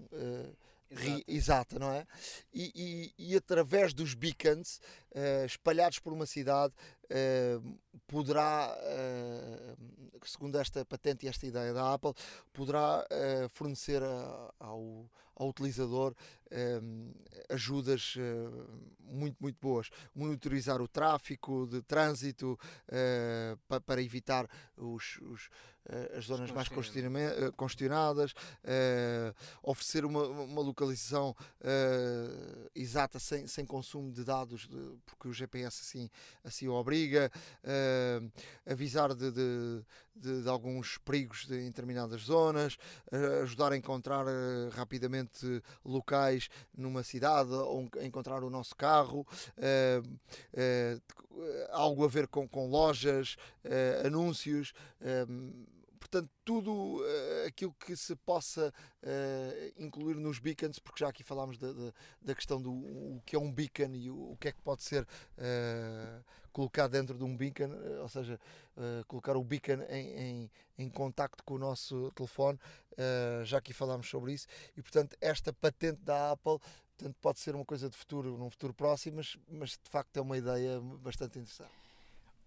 [0.89, 1.24] Exato.
[1.26, 2.06] exata, não é?
[2.54, 4.82] E, e, e, através dos beacons
[5.46, 6.74] espalhados por uma cidade
[8.06, 8.78] poderá,
[10.26, 12.13] segundo esta patente e esta ideia da Apple,
[12.52, 13.08] poderá
[13.50, 14.02] fornecer
[14.60, 15.10] ao
[15.42, 16.14] ao utilizador
[16.84, 17.12] um,
[17.50, 18.68] ajudas uh,
[19.00, 19.90] muito, muito boas.
[20.14, 26.70] Monitorizar o tráfego de trânsito uh, pa, para evitar os, os uh, as zonas mais
[27.56, 28.34] congestionadas,
[29.64, 31.36] oferecer uma, uma localização
[32.76, 36.10] exata sem, sem consumo de dados, de, porque o GPS assim,
[36.44, 37.32] assim o obriga,
[38.66, 39.84] avisar de, de,
[40.15, 42.78] de, de, alguns perigos em determinadas zonas,
[43.43, 44.26] ajudar a encontrar
[44.71, 49.26] rapidamente locais numa cidade ou encontrar o nosso carro,
[49.58, 51.02] uh,
[51.71, 53.36] algo a ver com, com lojas,
[54.06, 54.74] anúncios
[56.12, 61.58] portanto, tudo uh, aquilo que se possa uh, incluir nos beacons, porque já aqui falámos
[61.58, 61.71] da,
[62.21, 64.84] da, questão do o que é um beacon e o, o que é que pode
[64.84, 67.71] ser uh, colocado dentro de um beacon,
[68.02, 68.38] ou seja,
[69.08, 72.60] colocar o beacon em, em, em, contacto com o nosso telefone,
[73.45, 76.60] já aqui falámos sobre isso, e portanto, esta patente da Apple
[76.97, 80.21] portanto, pode ser uma coisa de futuro, num futuro próximo, mas, mas de facto é
[80.21, 81.81] uma ideia bastante interessante.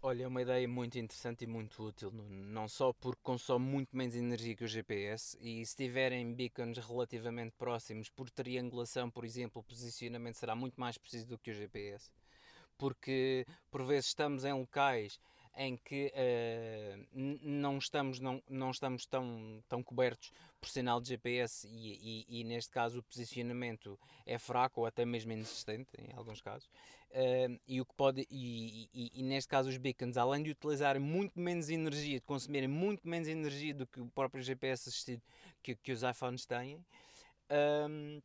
[0.07, 4.15] Olha, é uma ideia muito interessante e muito útil, não só porque consome muito menos
[4.15, 9.65] energia que o GPS e se tiverem beacons relativamente próximos, por triangulação, por exemplo, o
[9.65, 12.13] posicionamento será muito mais preciso do que o GPS,
[12.77, 15.19] porque por vezes estamos em locais
[15.57, 17.07] em que uh,
[17.43, 22.45] não estamos, não, não estamos tão, tão cobertos por sinal de GPS e, e, e,
[22.45, 26.69] neste caso o posicionamento é fraco ou até mesmo inexistente em alguns casos.
[27.15, 31.39] Uh, e o que pode e, e, neste caso os beacons, além de utilizarem muito
[31.39, 35.23] menos energia, de consumirem muito menos energia do que o próprio GPS assistido
[35.63, 36.85] que, que os iPhones têm.
[37.89, 38.21] Um,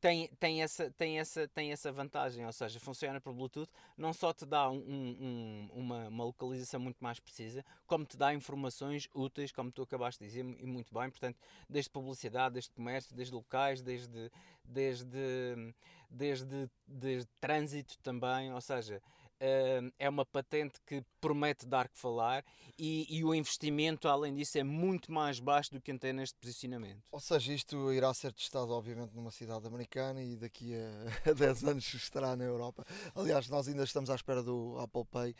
[0.00, 4.32] tem, tem, essa, tem, essa, tem essa vantagem, ou seja, funciona por Bluetooth, não só
[4.32, 9.52] te dá um, um, uma, uma localização muito mais precisa, como te dá informações úteis,
[9.52, 11.36] como tu acabaste de dizer, e muito bem, portanto,
[11.68, 14.32] desde publicidade, desde comércio, desde locais, desde,
[14.64, 15.74] desde,
[16.10, 19.00] desde, desde trânsito também, ou seja,
[19.42, 22.44] Uh, é uma patente que promete dar que falar
[22.78, 27.02] e, e, o investimento, além disso, é muito mais baixo do que tem neste posicionamento.
[27.10, 31.64] Ou seja, isto irá ser testado, obviamente, numa cidade americana e daqui a, a 10
[31.64, 32.84] anos estará na Europa.
[33.14, 35.34] Aliás, nós ainda estamos à espera do Apple Pay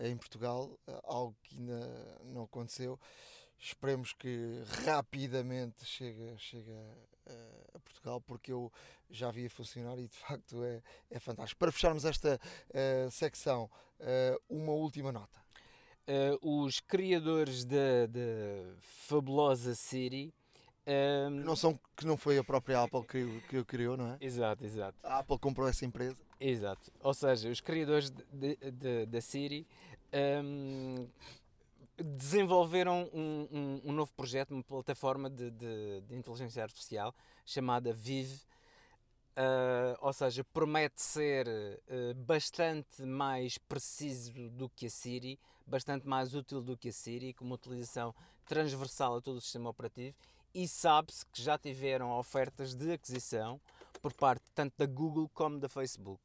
[0.00, 3.00] em Portugal, algo que ainda não aconteceu.
[3.58, 6.70] Esperemos que rapidamente chegue, chegue
[7.74, 8.72] a, Portugal, porque eu
[9.10, 11.58] já vi a funcionar e de facto é, é fantástico.
[11.58, 15.38] Para fecharmos esta uh, secção, uh, uma última nota.
[16.08, 18.08] Uh, os criadores da
[18.80, 20.32] fabulosa Siri
[20.86, 20.90] um...
[20.90, 24.18] Ehm, não são, que não foi a própria Apple que, que o criou, não é?
[24.20, 24.96] Exato, exato.
[25.02, 26.16] A Apple comprou essa empresa.
[26.38, 26.92] Exato.
[27.00, 28.12] Ou seja, os criadores
[29.08, 29.66] da Siri
[30.12, 31.08] um, ehm,
[31.98, 38.40] desenvolveram um, um, um, novo projeto, uma plataforma de, de, de inteligência artificial chamada Vive
[39.38, 46.34] Uh, ou seja, promete ser uh, bastante mais preciso do que a Siri, bastante mais
[46.34, 48.14] útil do que a Siri, com uma utilização
[48.46, 50.16] transversal a todo o sistema operativo
[50.54, 53.60] e sabe-se que já tiveram ofertas de aquisição
[54.00, 56.22] por parte tanto da Google como da Facebook.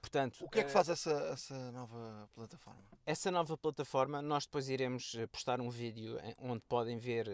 [0.00, 2.80] Portanto, o que é que faz essa, essa nova plataforma?
[3.04, 7.28] Essa nova plataforma, nós depois iremos postar um vídeo onde podem ver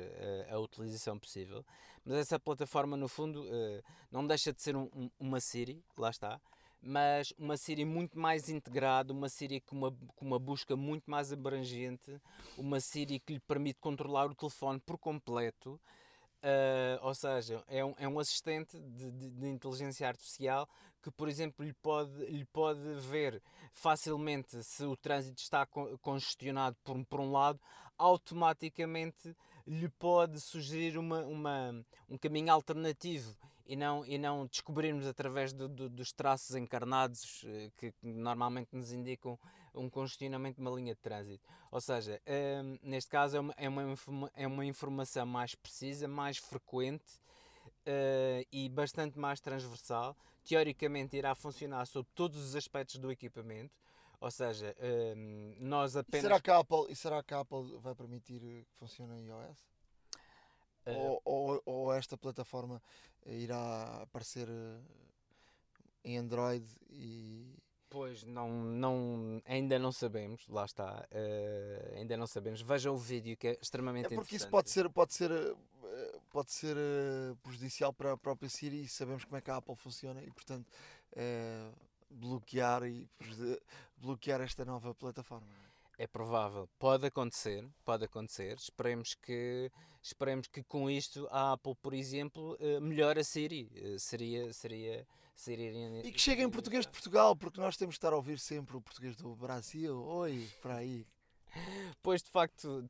[0.51, 1.65] a utilização possível.
[2.05, 3.45] Mas essa plataforma, no fundo,
[4.11, 6.41] não deixa de ser um, uma Siri, lá está,
[6.83, 11.33] mas uma Siri muito mais integrada, uma Siri com uma, com uma busca muito mais
[11.33, 12.21] abrangente,
[12.57, 15.81] uma Siri que lhe permite controlar o telefone por completo.
[16.43, 20.69] Uh, ou seja, é um, é um assistente de, de, de, inteligência artificial
[21.03, 25.67] que, por exemplo, lhe pode, lhe pode ver facilmente se o trânsito está
[26.01, 27.59] congestionado por, por um lado,
[27.99, 29.35] automaticamente
[29.67, 33.37] lhe pode sugerir uma, uma, um caminho alternativo
[33.67, 38.93] e não, e não descobrirmos através do, do, dos traços encarnados eh, que, normalmente nos
[38.93, 39.39] indicam
[39.75, 41.47] um congestionamento de uma linha de trânsito.
[41.71, 46.39] Ou seja, um, neste caso é uma, é, uma, é uma informação mais precisa, mais
[46.39, 47.21] frequente
[47.87, 50.17] uh, e bastante mais transversal.
[50.45, 53.75] Teoricamente irá funcionar sobre todos os aspectos do equipamento
[54.21, 54.75] ou seja,
[55.17, 56.25] um, nós apenas.
[56.25, 59.76] E será, que a Apple, e será que a Apple vai permitir que funcione iOS?
[60.87, 60.91] Uh...
[60.91, 62.83] Ou, ou, ou, esta plataforma
[63.27, 64.81] irá aparecer eh,
[66.05, 67.57] em Android e.
[67.89, 72.61] Pois, não, não, ainda não sabemos, lá está, uh, ainda não sabemos.
[72.61, 75.31] Vejam o vídeo que é extremamente é porque isso pode ser, pode ser,
[76.31, 76.77] pode ser
[77.43, 80.71] prejudicial para a própria Siri e sabemos como é que a Apple funciona e portanto
[82.11, 83.09] bloquear e
[83.97, 85.47] bloquear esta nova plataforma.
[85.99, 88.57] É provável, pode acontecer, pode acontecer.
[88.59, 89.71] Esperemos que,
[90.03, 93.71] esperemos que com isto a Apple, por exemplo, eh, melhore a Siri.
[93.75, 96.07] Eh, seria, seria, seria.
[96.07, 98.77] E que chegue em português de Portugal, porque nós temos de estar a ouvir sempre
[98.77, 99.99] o português do Brasil.
[100.05, 101.07] Oi, para aí.
[102.03, 102.89] Pois de facto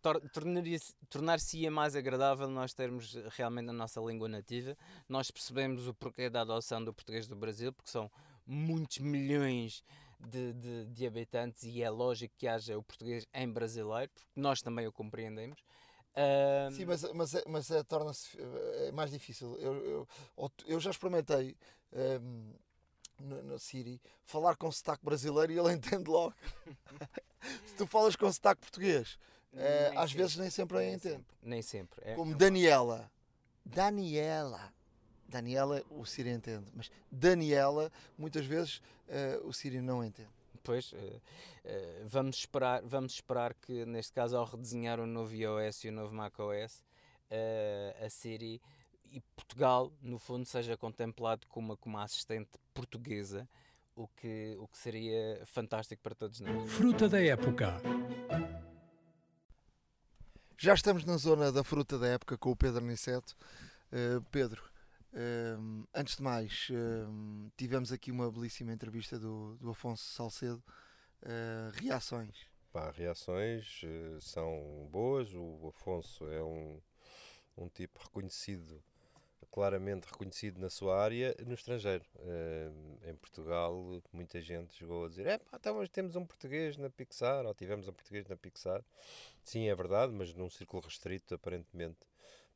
[1.09, 4.77] tornar-se-ia mais agradável nós termos realmente a nossa língua nativa.
[5.09, 8.11] Nós percebemos o porquê da adoção do português do Brasil, porque são
[8.47, 9.85] muitos milhões de,
[10.18, 14.87] de, de, habitantes e é lógico que haja o português em brasileiro, porque nós também
[14.87, 15.59] o compreendemos.
[16.16, 16.70] Um...
[16.72, 18.38] Sim, mas, mas, é, mas é, torna-se
[18.87, 19.57] é mais difícil.
[19.59, 21.57] Eu, eu, eu já experimentei
[21.92, 22.55] um,
[23.20, 26.35] no, no Siri falar com sotaque brasileiro e ele entende logo.
[27.66, 29.18] Se tu falas com sotaque português,
[29.52, 30.22] é, às sempre.
[30.22, 31.14] vezes nem sempre nem entende.
[31.14, 31.37] Sempre.
[31.42, 32.00] Nem sempre.
[32.02, 33.11] É, Como Daniela.
[33.64, 34.72] Daniela.
[35.29, 40.29] Daniela, o Siri entende, mas Daniela, muitas vezes uh, o Siri não entende.
[40.62, 41.21] Pois, uh, uh,
[42.07, 46.15] vamos, esperar, vamos esperar que, neste caso, ao redesenhar o novo iOS e o novo
[46.15, 46.85] macOS,
[48.05, 48.62] a Siri
[49.11, 53.49] e Portugal, no fundo, seja contemplado como uma, como uma assistente portuguesa,
[53.97, 56.71] o que, o que seria fantástico para todos nós.
[56.71, 57.81] Fruta da época.
[60.57, 63.37] Já estamos na zona da fruta da época com o Pedro Niceto.
[64.31, 64.62] Pedro,
[65.94, 66.68] antes de mais,
[67.57, 70.62] tivemos aqui uma belíssima entrevista do, do Afonso Salcedo.
[71.22, 72.46] Uh, reações?
[72.76, 75.33] pá, reações uh, são boas.
[75.33, 76.79] O Afonso é um,
[77.57, 78.83] um tipo reconhecido,
[79.50, 82.05] claramente reconhecido na sua área, no estrangeiro.
[82.16, 86.90] Uh, em Portugal, muita gente chegou a dizer: é pá, então, temos um português na
[86.90, 88.85] Pixar, ou tivemos um português na Pixar.
[89.42, 91.96] Sim, é verdade, mas num círculo restrito, aparentemente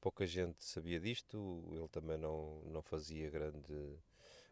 [0.01, 3.99] pouca gente sabia disto, ele também não, não fazia grande,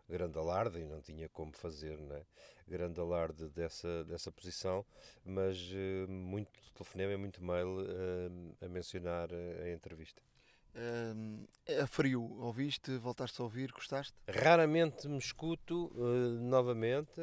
[0.08, 2.22] grande alarde e não tinha como fazer né,
[2.66, 4.84] grande alarde dessa, dessa posição,
[5.24, 10.22] mas uh, muito telefonema e muito mail uh, a mencionar a entrevista.
[11.66, 14.14] é frio, ouviste, voltaste a ouvir, gostaste?
[14.28, 17.20] Raramente me escuto uh, novamente,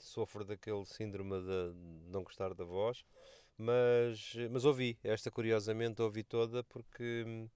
[0.00, 1.74] sofro daquele síndrome de
[2.10, 3.04] não gostar da voz,
[3.58, 7.48] mas, mas ouvi, esta curiosamente ouvi toda porque hum,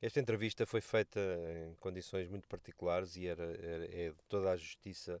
[0.00, 1.20] esta entrevista foi feita
[1.66, 5.20] em condições muito particulares e era, era é toda a justiça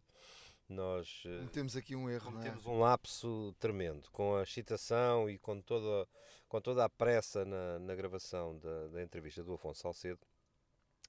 [0.68, 2.68] nós eh, temos aqui um erro, temos é?
[2.68, 6.06] um lapso tremendo com a excitação e com toda,
[6.46, 10.20] com toda a pressa na, na gravação da, da entrevista do Afonso Salcedo.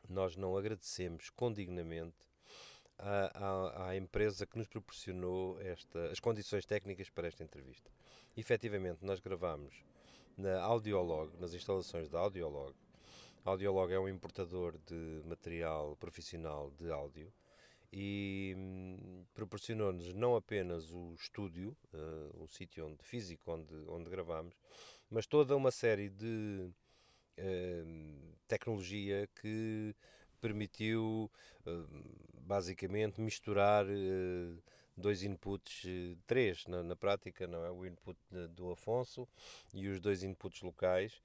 [0.08, 2.16] Nós não agradecemos condignamente
[2.98, 7.92] à, à, à, empresa que nos proporcionou esta, as condições técnicas para esta entrevista.
[8.38, 9.74] Efetivamente, nós gravamos
[10.38, 12.74] na Audiolog, nas instalações da Audiolog.
[13.46, 17.32] A Audiolog é um importador de material profissional de áudio
[17.92, 24.56] e hum, proporcionou-nos não apenas o estúdio, uh, o sítio onde, físico onde, onde gravamos,
[25.10, 26.70] mas toda uma série de
[27.40, 29.96] uh, tecnologia que
[30.40, 31.30] permitiu
[31.66, 34.64] uh, basicamente misturar uh,
[35.00, 37.72] dois inputs, uh, três na, na, prática, não é?
[37.72, 38.18] O input
[38.52, 39.28] do Afonso
[39.74, 41.22] e os dois inputs locais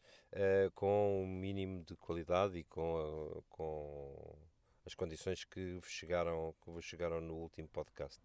[0.75, 4.37] com um mínimo de qualidade e com, com
[4.85, 8.21] as condições que vos chegaram, que vos chegaram no último podcast.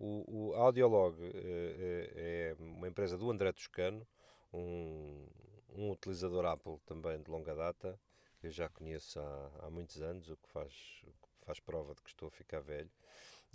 [0.00, 4.04] o, o Audiolog é uma empresa do André Toscano,
[4.52, 5.26] um,
[5.76, 7.98] um utilizador Apple também de longa data,
[8.44, 12.02] eu já conheço há, há muitos anos, o que, faz, o que faz prova de
[12.02, 12.90] que estou a ficar velho.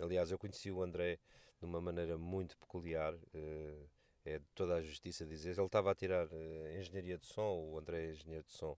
[0.00, 1.18] Aliás, eu conheci o André
[1.58, 3.90] de uma maneira muito peculiar, uh,
[4.24, 5.50] é de toda a justiça dizer.
[5.56, 8.76] Ele estava a tirar uh, engenharia de som, o André é engenheiro de som,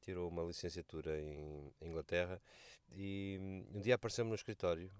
[0.00, 2.40] tirou uma licenciatura em Inglaterra
[2.92, 3.38] e
[3.74, 4.90] um dia apareceu-me no escritório.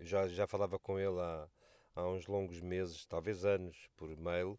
[0.00, 1.48] já, já falava com ele há,
[1.96, 4.58] há uns longos meses, talvez anos, por mail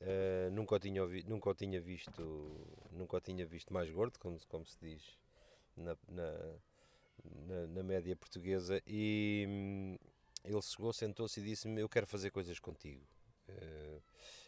[0.00, 2.60] Uh, nunca, o tinha ouvi, nunca o tinha visto
[2.90, 5.18] nunca o tinha visto mais gordo, como, como se diz
[5.76, 6.56] na, na,
[7.46, 9.96] na, na média portuguesa e hum,
[10.44, 13.04] ele chegou, sentou-se e disse-me eu quero fazer coisas contigo
[13.48, 14.02] uh,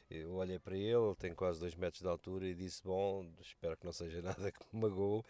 [0.08, 3.76] eu olhei para ele, ele tem quase 2 metros de altura e disse: Bom, espero
[3.76, 5.22] que não seja nada que me magoe,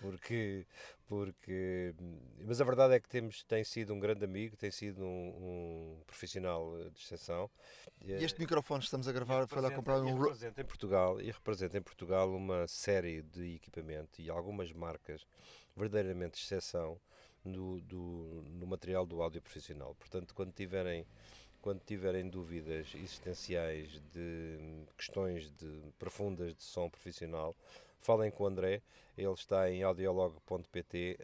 [0.00, 0.66] porque.
[1.06, 1.94] porque
[2.40, 6.02] mas a verdade é que temos, tem sido um grande amigo, tem sido um, um
[6.04, 7.48] profissional de exceção.
[8.00, 10.18] E este microfone que estamos a gravar foi lá comprar um.
[10.18, 15.24] representa em Portugal E representa em Portugal uma série de equipamento e algumas marcas
[15.76, 16.98] verdadeiramente de exceção
[17.44, 19.94] no, do, no material do áudio profissional.
[19.96, 21.06] Portanto, quando tiverem
[21.60, 27.56] quando tiverem dúvidas existenciais de questões de, profundas de som profissional,
[28.00, 28.82] falem com o André,
[29.16, 31.18] ele está em audiolog.pt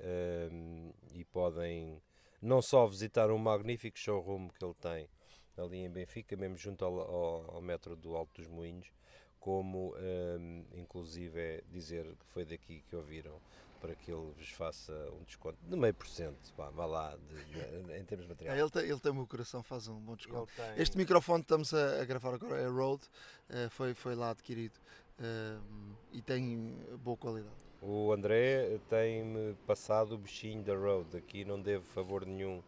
[0.50, 2.00] um, e podem
[2.40, 5.10] não só visitar um magnífico showroom que ele tem
[5.58, 8.90] ali em Benfica, mesmo junto ao, ao, ao metro do Alto dos Moinhos,
[9.38, 13.38] como um, inclusive é dizer que foi daqui que ouviram
[13.80, 17.98] para que ele vos faça um desconto de meio por cento, vá lá, de, de,
[17.98, 18.56] em termos de material.
[18.56, 20.52] É, ele, tem, ele tem o meu coração, faz um bom desconto.
[20.54, 20.82] Tem...
[20.82, 23.04] Este microfone que estamos a, a, gravar agora é Rode,
[23.48, 24.76] uh, foi, foi lá adquirido
[25.18, 27.54] uh, e tem boa qualidade.
[27.82, 32.62] O André tem-me passado o bichinho da Rode, aqui não devo favor nenhum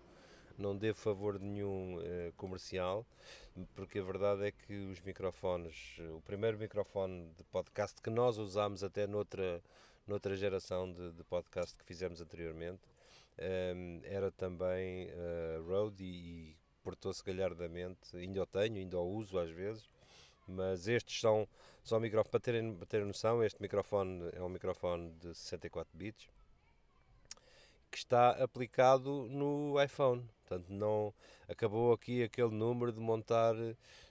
[0.58, 3.04] não devo favor nenhum uh, comercial,
[3.74, 8.84] porque a verdade é que os microfones, o primeiro microfone de podcast que nós usámos
[8.84, 9.62] até noutra,
[10.06, 12.80] noutra geração de, de podcast que fizemos anteriormente,
[13.74, 19.38] um, era também uh, Rode e, e portou-se galhardamente, ainda o tenho, ainda o uso
[19.38, 19.88] às vezes,
[20.46, 21.48] mas estes são,
[21.82, 26.28] são microfones, para terem, para terem noção, este microfone é um microfone de 64 bits,
[27.90, 30.26] que está aplicado no iPhone.
[30.46, 31.12] Portanto, não
[31.46, 33.54] acabou aqui aquele número de montar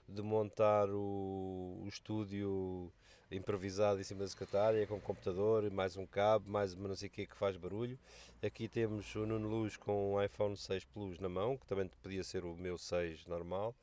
[0.07, 2.91] de montar o, o estúdio
[3.31, 7.11] improvisado em cima da secretária com computador, mais um cabo, mais uma não sei o
[7.11, 7.97] que que faz barulho.
[8.43, 12.23] Aqui temos o Nuno Luz com um iPhone 6 Plus na mão, que também podia
[12.23, 13.73] ser o meu 6 normal,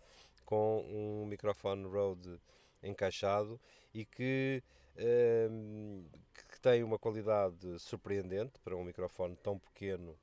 [0.44, 2.38] com um microfone Rode
[2.82, 3.58] encaixado
[3.94, 4.62] e que,
[4.96, 6.04] ehm,
[6.48, 10.14] que tem uma qualidade surpreendente para um microfone tão pequeno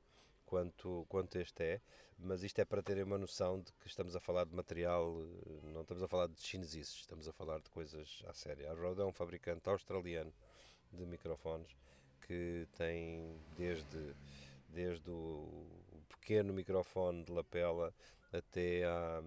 [0.46, 1.80] quanto, quanto este é,
[2.18, 5.60] mas isto é para terem uma noção de que estamos a falar de material, eh,
[5.72, 8.70] não estamos a falar de chinesices, estamos a falar de coisas à séria.
[8.70, 10.32] A Rode é um fabricante australiano
[10.92, 11.76] de microfones
[12.26, 14.14] que tem desde,
[14.68, 15.66] desde o
[16.08, 17.94] pequeno microfone de lapela
[18.32, 19.22] até à,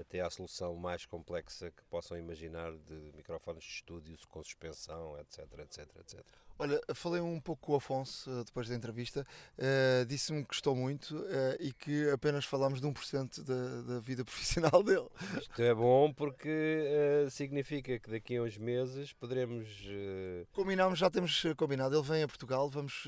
[0.00, 5.40] até à solução mais complexa que possam imaginar de microfones de estúdio com suspensão, etc,
[5.58, 6.47] etc, etc.
[6.60, 9.24] Olha, falei um pouco com o Afonso uh, depois da entrevista,
[9.56, 14.24] uh, disse-me que gostou muito uh, e que apenas falámos de 1% da, da vida
[14.26, 15.06] profissional dele.
[15.40, 19.68] Isto é bom porque significa que daqui a uns meses poderemos.
[20.52, 21.94] Combinámos, já temos combinado.
[21.94, 23.06] Ele vem a Portugal, vamos,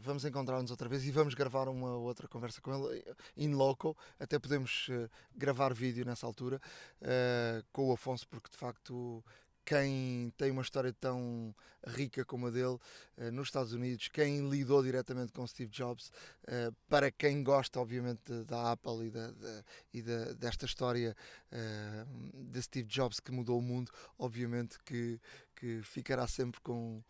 [0.00, 3.02] vamos encontrar-nos outra vez e vamos gravar uma outra conversa com ele
[3.36, 3.96] in loco.
[4.20, 4.88] Até podemos
[5.34, 6.60] gravar vídeo nessa altura
[7.72, 9.24] com o Afonso, porque de facto
[9.64, 11.54] quem tem uma história tão
[11.86, 12.78] rica como a dele
[13.18, 16.08] uh, nos Estados Unidos, quem lidou diretamente com Steve Jobs,
[16.44, 21.16] uh, para quem gosta, obviamente, da Apple e, da, da, e da, desta história
[21.52, 25.20] uh, de Steve Jobs que mudou o mundo, obviamente que,
[25.56, 27.02] que ficará sempre com,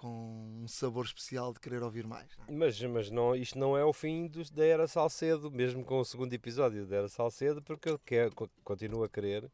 [0.00, 2.30] com um sabor especial de querer ouvir mais.
[2.48, 2.52] É?
[2.52, 6.04] Mas, mas não, isto não é o fim do, da Era Salcedo, mesmo com o
[6.04, 8.30] segundo episódio da Era Salcedo, porque ele quer,
[8.64, 9.50] continua a querer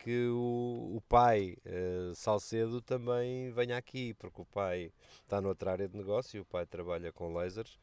[0.00, 4.90] que o, o pai uh, Salcedo também venha aqui, porque o pai
[5.22, 7.78] está noutra área de negócio, o pai trabalha com lasers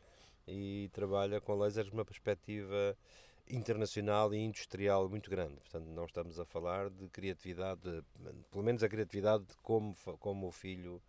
[0.48, 2.98] e trabalha com lasers numa perspectiva
[3.48, 5.56] internacional e industrial muito grande.
[5.58, 7.82] Portanto, não estamos a falar de criatividade,
[8.50, 11.02] pelo menos a criatividade de como, como o filho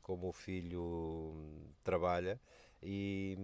[0.00, 1.32] como o filho
[1.84, 2.40] trabalha
[2.82, 3.38] e,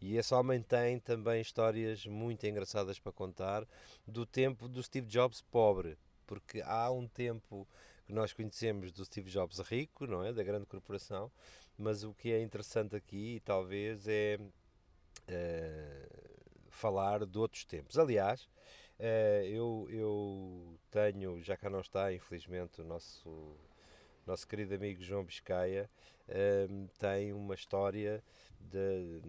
[0.00, 3.64] e esse homem tem também histórias muito engraçadas para contar
[4.04, 5.96] do tempo do Steve Jobs pobre
[6.26, 7.66] porque há um tempo
[8.06, 10.32] que nós conhecemos do Steve Jobs rico, não é?
[10.32, 11.30] Da grande corporação,
[11.78, 14.38] mas o que é interessante aqui, talvez, é
[15.28, 17.98] uh, falar de outros tempos.
[17.98, 18.42] Aliás,
[18.98, 23.56] uh, eu, eu tenho, já cá não está, infelizmente, o nosso,
[24.26, 25.90] nosso querido amigo João Biscaia
[26.28, 28.22] uh, tem uma história
[28.70, 29.20] de,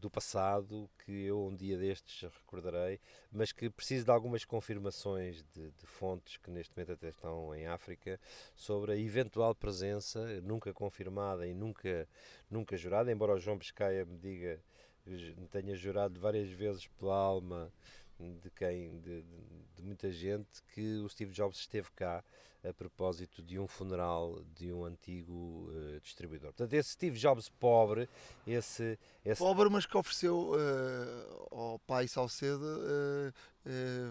[0.00, 5.70] do passado que eu um dia destes recordarei, mas que preciso de algumas confirmações de,
[5.70, 8.20] de, fontes que neste momento até estão em África
[8.54, 12.08] sobre a eventual presença, nunca confirmada e nunca,
[12.50, 14.60] nunca jurada, embora o João Pescaia me diga,
[15.06, 17.72] me tenha jurado várias vezes pela alma
[18.18, 22.24] de quem de, de, muita gente que o Steve Jobs esteve cá
[22.66, 26.52] a propósito de um funeral de um antigo uh, distribuidor.
[26.52, 28.08] Portanto, esse Steve Jobs pobre,
[28.46, 29.38] esse, esse...
[29.38, 33.32] pobre, mas que ofereceu uh, ao pai Salcedo uh,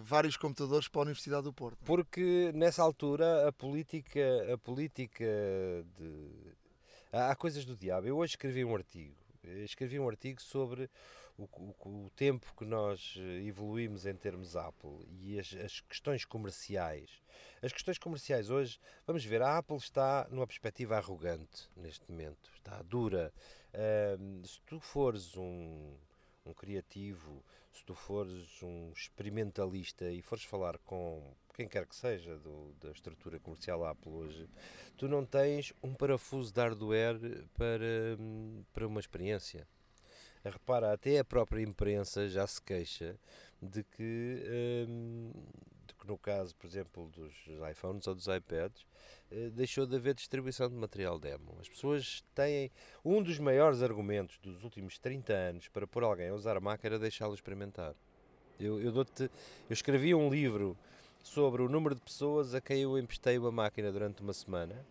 [0.03, 1.77] vários computadores para a Universidade do Porto.
[1.83, 5.25] Porque nessa altura a política, a política
[5.97, 6.55] de
[7.11, 8.07] há coisas do diabo.
[8.07, 9.15] Eu hoje escrevi um artigo,
[9.63, 10.89] escrevi um artigo sobre
[11.37, 16.23] o, o, o, tempo que nós eh, evoluímos em termos Apple e as, as, questões
[16.23, 17.09] comerciais.
[17.61, 22.81] As questões comerciais hoje, vamos ver, a Apple está numa perspectiva arrogante neste momento, está
[22.83, 23.33] dura.
[23.73, 25.95] Uh, se tu fores um,
[26.45, 32.37] um criativo, se tu fores um experimentalista e fores falar com quem quer que seja
[32.39, 34.49] do, da estrutura comercial Apple hoje,
[34.95, 37.19] tu não tens um parafuso de hardware
[37.53, 39.67] para, hum, para uma experiência.
[40.49, 43.17] Repara, até a própria imprensa já se queixa
[43.61, 45.31] de que, hum,
[45.87, 47.33] de que no caso, por exemplo, dos
[47.71, 48.85] iPhones ou dos iPads,
[49.31, 51.57] eh, deixou de haver distribuição de material demo.
[51.59, 52.71] As pessoas têm.
[53.03, 56.95] Um dos maiores argumentos dos últimos 30 anos para pôr alguém a usar a máquina
[56.95, 57.95] era deixá-lo experimentar.
[58.59, 59.29] Eu, eu, eu
[59.69, 60.77] escrevi um livro
[61.23, 64.85] sobre o número de pessoas a quem eu emprestei uma máquina durante uma semana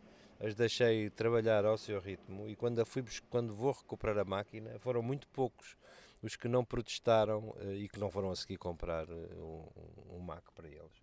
[0.44, 5.02] as deixei trabalhar ao seu ritmo e quando, fui, quando vou recuperar a máquina foram
[5.02, 5.74] muito poucos
[6.22, 9.70] os que não protestaram uh, e que não foram a seguir comprar uh,
[10.10, 11.02] um, um Mac para eles.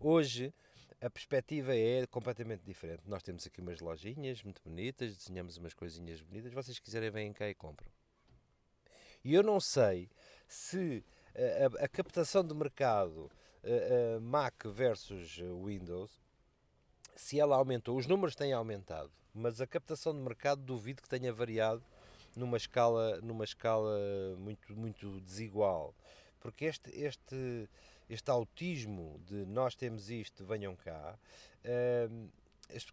[0.00, 0.54] Hoje
[1.00, 3.02] a perspectiva é completamente diferente.
[3.06, 7.48] Nós temos aqui umas lojinhas muito bonitas, desenhamos umas coisinhas bonitas, vocês quiserem vêm cá
[7.48, 7.90] e compram.
[9.22, 10.08] E eu não sei
[10.46, 13.30] se a, a, a captação de mercado
[14.20, 16.22] Mac versus Windows
[17.18, 21.32] se ela aumentou, os números têm aumentado, mas a captação de mercado duvido que tenha
[21.32, 21.82] variado
[22.36, 23.98] numa escala, numa escala
[24.38, 25.92] muito, muito desigual.
[26.38, 27.68] Porque este, este,
[28.08, 31.18] este autismo de nós temos isto, venham cá,
[31.64, 32.30] uh,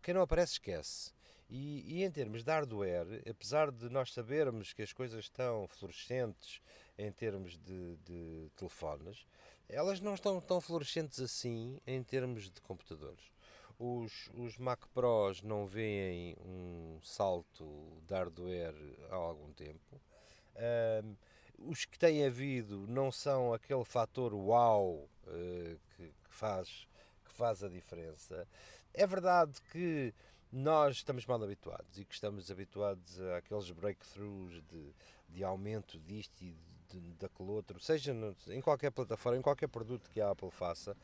[0.01, 1.13] quem não aparece esquece.
[1.47, 6.59] E, e, em termos de hardware, apesar de nós sabermos que as coisas estão fluorescentes
[6.97, 9.27] em termos de, de telefones,
[9.69, 13.34] elas não estão tão fluorescentes assim em termos de computadores.
[13.77, 17.65] Os, os Mac Pros não veem um salto
[18.07, 18.75] de hardware
[19.09, 20.01] há algum tempo.
[21.03, 21.15] Um,
[21.57, 26.87] os que têm havido não são aquele fator uau uh, que, que, faz,
[27.25, 28.47] que faz a diferença.
[28.93, 30.13] É verdade que
[30.51, 34.93] nós estamos mal habituados e que estamos habituados àqueles breakthroughs de,
[35.29, 36.55] de aumento disto e
[36.89, 40.95] de, daquele outro, seja no, em qualquer plataforma, em qualquer produto que a Apple faça,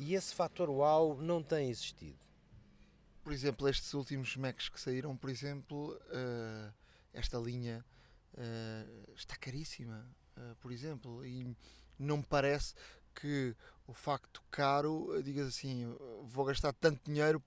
[0.00, 2.18] e esse fator uau não tem existido.
[3.22, 6.72] Por exemplo, estes últimos Macs que saíram, por exemplo, uh,
[7.12, 7.84] esta linha
[8.32, 11.54] uh, está caríssima, uh, por exemplo, e
[11.98, 12.74] não me parece
[13.14, 13.54] que
[13.86, 15.94] o facto caro, digas assim,
[16.24, 17.42] vou gastar tanto dinheiro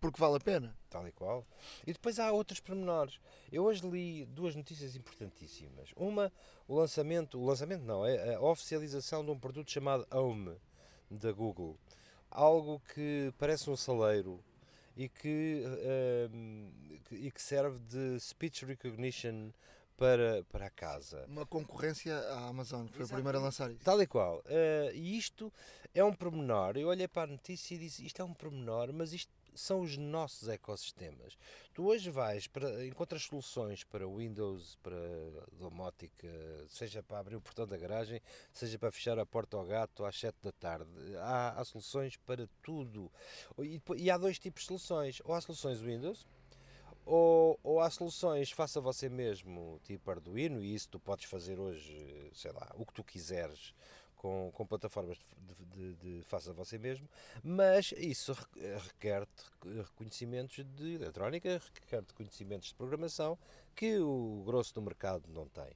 [0.00, 0.74] porque vale a pena.
[0.88, 1.46] Tal e qual.
[1.86, 3.20] E depois há outros pormenores.
[3.52, 5.90] Eu hoje li duas notícias importantíssimas.
[5.94, 6.32] Uma,
[6.66, 10.56] o lançamento, o lançamento não, é a oficialização de um produto chamado Home
[11.10, 11.76] da Google.
[12.30, 14.42] Algo que parece um saleiro
[14.96, 19.50] e que, uh, e que serve de speech recognition
[19.96, 21.24] para, para a casa.
[21.28, 23.14] Uma concorrência à Amazon, que foi Exato.
[23.14, 23.84] a primeira a lançar isso.
[23.84, 24.38] Tal e qual.
[24.38, 25.52] Uh, e isto
[25.94, 26.76] é um pormenor.
[26.76, 29.96] Eu olhei para a notícia e disse: isto é um pormenor, mas isto são os
[29.96, 31.36] nossos ecossistemas.
[31.72, 34.96] Tu hoje vais, para, encontras soluções para Windows, para
[35.52, 36.28] domótica,
[36.68, 38.20] seja para abrir o portão da garagem,
[38.52, 40.90] seja para fechar a porta ao gato às 7 da tarde.
[41.18, 43.10] Há, há soluções para tudo.
[43.58, 45.20] E, e, há dois tipos de soluções.
[45.24, 46.26] Ou há soluções Windows,
[47.04, 52.30] ou, ou há soluções faça você mesmo, tipo Arduino, e isso tu podes fazer hoje,
[52.32, 53.74] sei lá, o que tu quiseres
[54.20, 57.08] com, com plataformas de, de, de, faça você mesmo,
[57.42, 58.36] mas isso
[58.84, 59.26] requer
[59.64, 63.38] reconhecimentos de eletrónica, requer conhecimentos de programação
[63.74, 65.70] que o grosso do mercado não tem.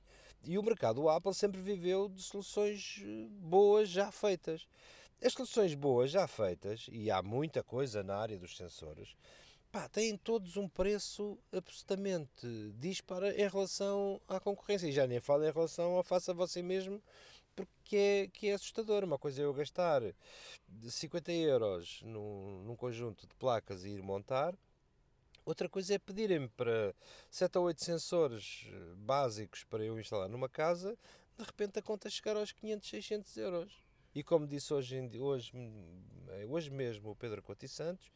[0.45, 4.69] E o mercado, o Apple, sempre viveu de soluções eh, boas já feitas.
[5.23, 9.17] As soluções boas já feitas, e há muita coisa na área dos sensores,
[9.73, 12.47] pá, têm todos um preço absolutamente
[12.79, 14.87] dispara em relação à concorrência.
[14.87, 17.03] E já nem falo em relação ao faça você mesmo,
[17.55, 19.05] porque é, que é assustador.
[19.05, 20.03] Uma coisa é eu gastar
[20.83, 24.55] 50 euros num, num conjunto de placas e ir montar.
[25.45, 26.95] Outra coisa é pedirem-me para
[27.31, 30.97] 7 ou 8 sensores eh, básicos para eu instalar numa casa,
[31.37, 33.85] de repente a conta chegar aos 500, 600 euros.
[34.15, 35.53] E como disse hoje, hoje,
[36.31, 38.11] eh, hoje mesmo o Pedro Couto Santos,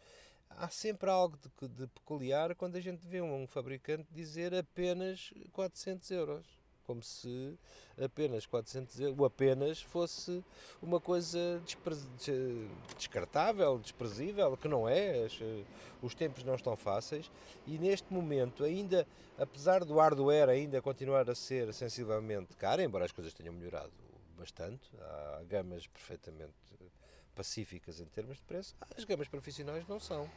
[0.48, 6.10] há sempre algo de, de peculiar quando a gente vê um fabricante dizer apenas 400
[6.10, 6.57] euros
[6.88, 7.54] como se
[8.02, 10.42] apenas 400 euros, apenas fosse
[10.80, 11.62] uma coisa
[12.96, 15.26] descartável, desprezível, que não é,
[16.00, 17.30] os tempos não estão fáceis
[17.66, 23.12] e neste momento ainda, apesar do hardware ainda continuar a ser sensivelmente caro, embora as
[23.12, 23.92] coisas tenham melhorado
[24.38, 26.54] bastante, há gamas perfeitamente
[27.34, 30.28] pacíficas em termos de preço, as gamas profissionais não são.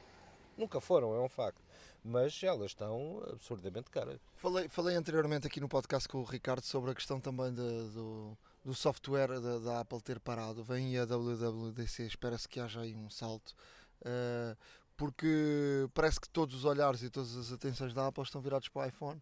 [0.58, 1.62] Nunca foram, é um facto
[2.04, 4.20] mas elas estão absurdamente caras.
[4.36, 8.38] Falei, falei anteriormente aqui no podcast com o Ricardo sobre a questão também de, do,
[8.64, 10.64] do software da, da, Apple ter parado.
[10.64, 13.54] Vem a WWDC, espera-se que haja aí um salto.
[14.02, 14.58] Uh,
[14.98, 18.84] porque parece que todos os olhares e todas as atenções da Apple estão virados para
[18.84, 19.22] o iPhone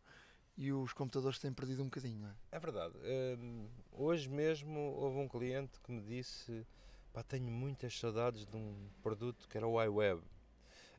[0.57, 2.33] e os computadores têm perdido um bocadinho, não é?
[2.51, 2.93] É verdade.
[3.39, 6.67] Um, hoje mesmo houve um cliente que me disse:
[7.13, 10.21] pá, tenho muitas saudades de um produto que era o iWeb.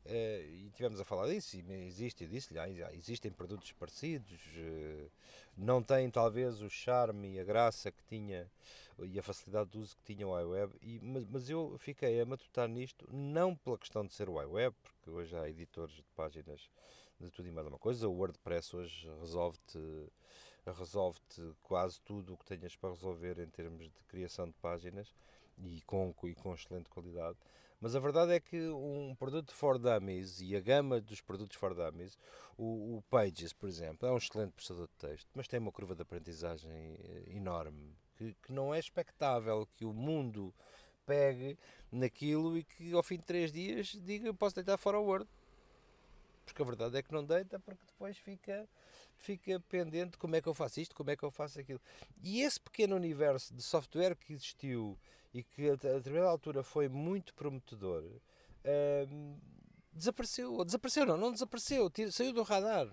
[0.07, 5.11] Uh, e tivemos a falar disso, e existe, eu disse-lhe, ah, existem produtos parecidos, uh,
[5.57, 8.51] não têm talvez o charme e a graça que tinha
[9.03, 12.27] e a facilidade de uso que tinha o iWeb, e, mas, mas, eu fiquei a
[12.27, 16.69] matutar nisto, não pela questão de ser o iWeb, porque hoje há editores de páginas
[17.19, 19.79] de tudo e mais uma coisa, o WordPress hoje resolve-te
[20.67, 25.15] resolve-te quase tudo o que tenhas para resolver em termos de criação de páginas
[25.59, 27.39] e com, e com excelente qualidade.
[27.81, 31.75] Mas a verdade é que um produto for dummies e a gama dos produtos for
[31.75, 32.19] dummies,
[32.59, 35.95] o, o Pages, por exemplo, é um excelente processador de texto, mas tem uma curva
[35.95, 40.55] de aprendizagem eh, enorme, que, que não é expectável que o mundo
[41.07, 41.59] pegue
[41.91, 45.27] naquilo e que ao fim de três dias diga posso deitar fora o Word.
[46.51, 48.69] Porque a verdade é que não deita, porque depois fica,
[49.17, 51.81] fica pendente como é que eu faço isto, como é que eu faço aquilo.
[52.23, 54.99] E esse pequeno universo de software que existiu
[55.33, 58.05] e que a, determinada altura foi muito prometedor,
[59.09, 59.39] um,
[59.93, 60.65] desapareceu.
[60.65, 62.89] Desapareceu, não, não desapareceu, saiu do radar.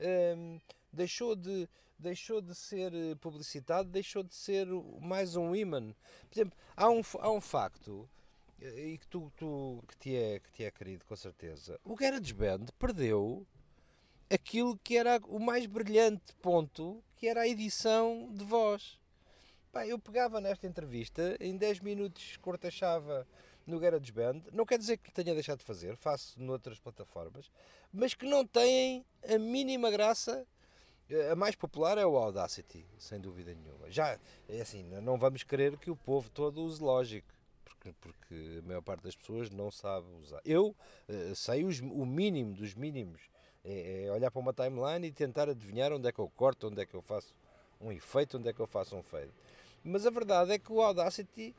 [0.00, 0.60] Um,
[0.92, 4.68] deixou de deixou de ser publicitado, deixou de ser
[5.00, 5.92] mais um imã.
[6.28, 8.08] Por exemplo, há um, há um facto
[8.60, 11.78] e que tu, tu que, te é, que te é querido com certeza.
[11.84, 13.46] O GarageBand perdeu
[14.30, 18.98] aquilo que era o mais brilhante ponto, que era a edição de voz.
[19.72, 23.26] Pá, eu pegava nesta entrevista, em 10 minutos cortachava
[23.66, 27.50] no GarageBand, não quer dizer que tenha deixado de fazer, faço noutras plataformas,
[27.92, 30.46] mas que não têm a mínima graça
[31.30, 33.90] A mais popular é o Audacity, sem dúvida nenhuma.
[33.90, 37.26] Já, é assim, não vamos querer que o povo todo use Logic,
[38.00, 40.40] porque, a maior parte das pessoas não sabe usar.
[40.44, 40.74] Eu
[41.08, 43.22] uh, sei os, o mínimo dos mínimos,
[43.64, 46.80] é, é, olhar para uma timeline e tentar adivinhar onde é que eu corto, onde
[46.80, 47.34] é que eu faço
[47.80, 49.32] um efeito, onde é que eu faço um fade.
[49.84, 51.54] Mas a verdade é que o Audacity,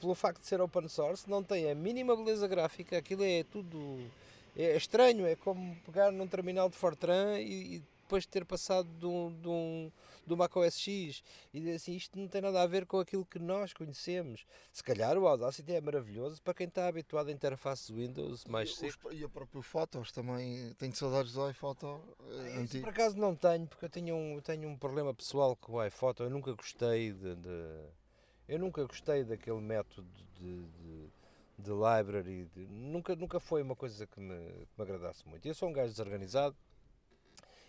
[0.00, 3.98] pelo facto de ser open source, não tem a mínima beleza gráfica, aquilo é tudo...
[4.54, 7.82] É estranho, é como pegar num terminal de Fortran e, e
[8.12, 12.18] depois de ter passado de um, de um, Mac OS X e dizer assim, isto
[12.18, 14.44] não tem nada a ver com aquilo que nós conhecemos.
[14.70, 18.98] Se calhar o Audacity é maravilhoso para quem está habituado a interface Windows mais cedo.
[19.12, 22.84] E a própria Fotos também, tenho saudades do iPhoto uh, antigo.
[22.84, 26.24] Por acaso não tenho, porque eu tenho um, tenho um problema pessoal com o iPhoto,
[26.24, 27.86] eu nunca gostei de, de
[28.46, 31.10] eu nunca gostei daquele método de, de,
[31.58, 35.46] de library, de, nunca, nunca foi uma coisa que me, que me agradasse muito.
[35.46, 36.54] Eu sou um gajo desorganizado,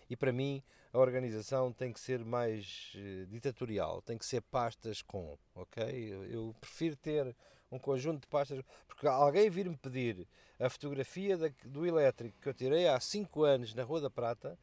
[0.08, 5.02] e para mim a organização tem que ser mais uh, ditatorial, tem que ser pastas
[5.02, 5.82] com, ok?
[6.30, 7.36] Eu, prefiro ter
[7.70, 10.26] um conjunto de pastas, porque alguém vir-me pedir
[10.58, 14.56] a fotografia do elétrico que eu tirei há 5 anos na Rua da Prata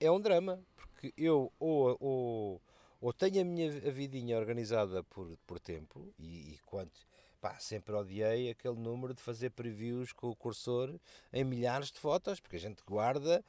[0.00, 2.62] é um drama, porque eu ou, ou,
[3.00, 7.06] ou tenho a minha a vidinha organizada por, por tempo e, e quanto
[7.40, 10.98] pá, sempre odiei aquele número de fazer previews com o cursor
[11.32, 13.44] em milhares de fotos, porque a gente guarda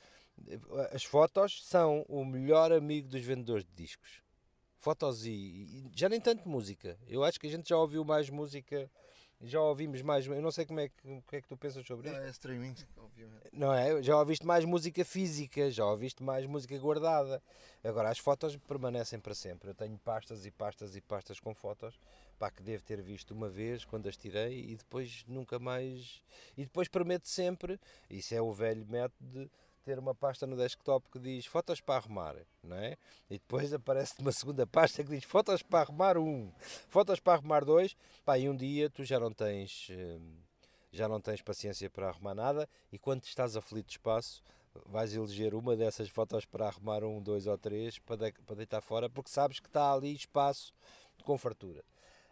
[0.92, 4.22] as fotos são o melhor amigo dos vendedores de discos.
[4.78, 6.98] Fotos e, e, já nem tanto música.
[7.08, 8.90] Eu acho que a gente já ouviu mais música,
[9.42, 10.26] já ouvimos mais.
[10.28, 12.18] Eu não sei como é que, o que é que tu pensas sobre isso.
[12.18, 13.50] É streaming, obviamente.
[13.52, 14.02] Não é?
[14.02, 17.42] Já ouviste mais música física, já ouviste mais música guardada.
[17.84, 19.70] Agora as fotos permanecem para sempre.
[19.70, 22.00] Eu tenho pastas e pastas e pastas com fotos
[22.38, 26.22] pá, que devo ter visto uma vez quando as tirei e depois nunca mais.
[26.56, 27.80] E depois prometo sempre,
[28.10, 29.50] isso é o velho método de
[29.88, 32.98] ter uma pasta no desktop que diz fotos para arrumar, não é?
[33.30, 36.52] E depois aparece uma segunda pasta que diz fotos para arrumar um,
[36.90, 40.36] fotos para arrumar dois, pá, e um dia tu já não tens hum,
[40.92, 44.44] já não tens paciência para arrumar nada e quando estás aflito de espaço
[44.86, 49.10] vais eleger uma dessas fotos para arrumar um, dois ou três para, para deitar fora
[49.10, 50.74] porque sabes que está ali espaço
[51.24, 51.82] com fartura.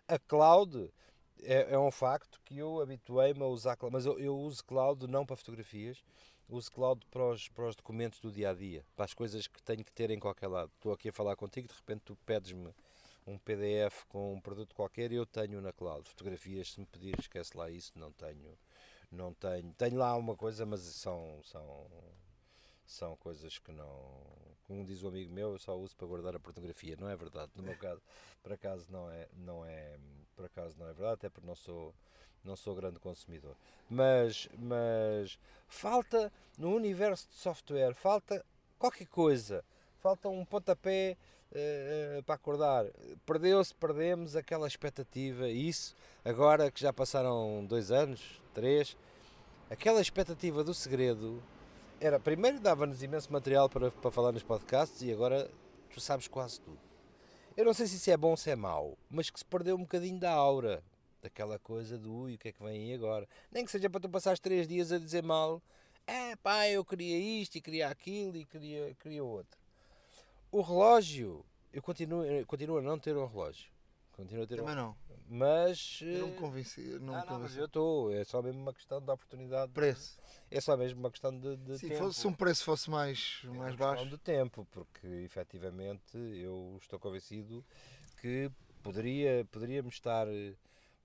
[0.09, 0.91] A cloud
[1.41, 5.25] é, é um facto que eu habituei-me a usar, mas eu, eu uso cloud não
[5.25, 6.03] para fotografias,
[6.49, 9.61] uso cloud para os, para os documentos do dia a dia, para as coisas que
[9.63, 10.71] tenho que ter em qualquer lado.
[10.75, 12.73] Estou aqui a falar contigo, de repente tu pedes-me
[13.27, 16.07] um PDF com um produto qualquer e eu tenho na cloud.
[16.07, 18.57] Fotografias, se me pedir, esquece lá isso, não tenho.
[19.11, 19.73] Não tenho.
[19.73, 21.87] Tenho lá uma coisa, mas são, são,
[22.85, 24.21] são coisas que não.
[24.63, 26.95] Como diz o um amigo meu, eu só uso para guardar a pornografia.
[26.99, 27.51] Não é verdade.
[27.55, 28.01] No meu caso,
[28.41, 29.97] por acaso não é, não é,
[30.35, 31.93] por acaso não é verdade, até porque não sou
[32.45, 33.55] não sou grande consumidor.
[33.89, 38.45] Mas, mas falta no universo de software, falta
[38.77, 39.63] qualquer coisa,
[39.99, 41.17] falta um pontapé
[41.51, 42.85] uh, para acordar.
[43.25, 48.95] Perdeu-se, perdemos aquela expectativa, isso, agora que já passaram dois anos, três,
[49.69, 51.41] aquela expectativa do segredo
[51.99, 55.49] era, primeiro dava-nos imenso material para, para falar nos podcasts e agora
[55.93, 56.77] tu sabes quase tudo.
[57.55, 59.75] Eu não sei se isso é bom ou se é mau, mas que se perdeu
[59.75, 60.83] um bocadinho da aura
[61.25, 63.27] daquela coisa do ui, o que é que vem aí agora?
[63.51, 65.61] Nem que seja para tu passares três dias a dizer mal,
[66.05, 69.59] é pá, eu queria isto e queria aquilo e queria, queria outro.
[70.51, 73.69] O relógio, eu continuo, eu continuo a não ter um relógio.
[74.13, 74.77] Continuo a ter Também um...
[74.77, 74.95] não.
[75.27, 75.99] Mas.
[76.01, 76.81] Eu não me convenci.
[77.01, 78.13] Não, ah, não mas eu estou.
[78.13, 79.71] É só mesmo uma questão de oportunidade.
[79.73, 80.17] Preço.
[80.51, 82.03] É só mesmo uma questão de, de Sim, tempo.
[82.03, 84.05] Fosse, se um preço fosse mais, é mais baixo.
[84.05, 87.65] de tempo, porque efetivamente eu estou convencido
[88.21, 88.51] que
[88.83, 90.27] poderia, poderíamos estar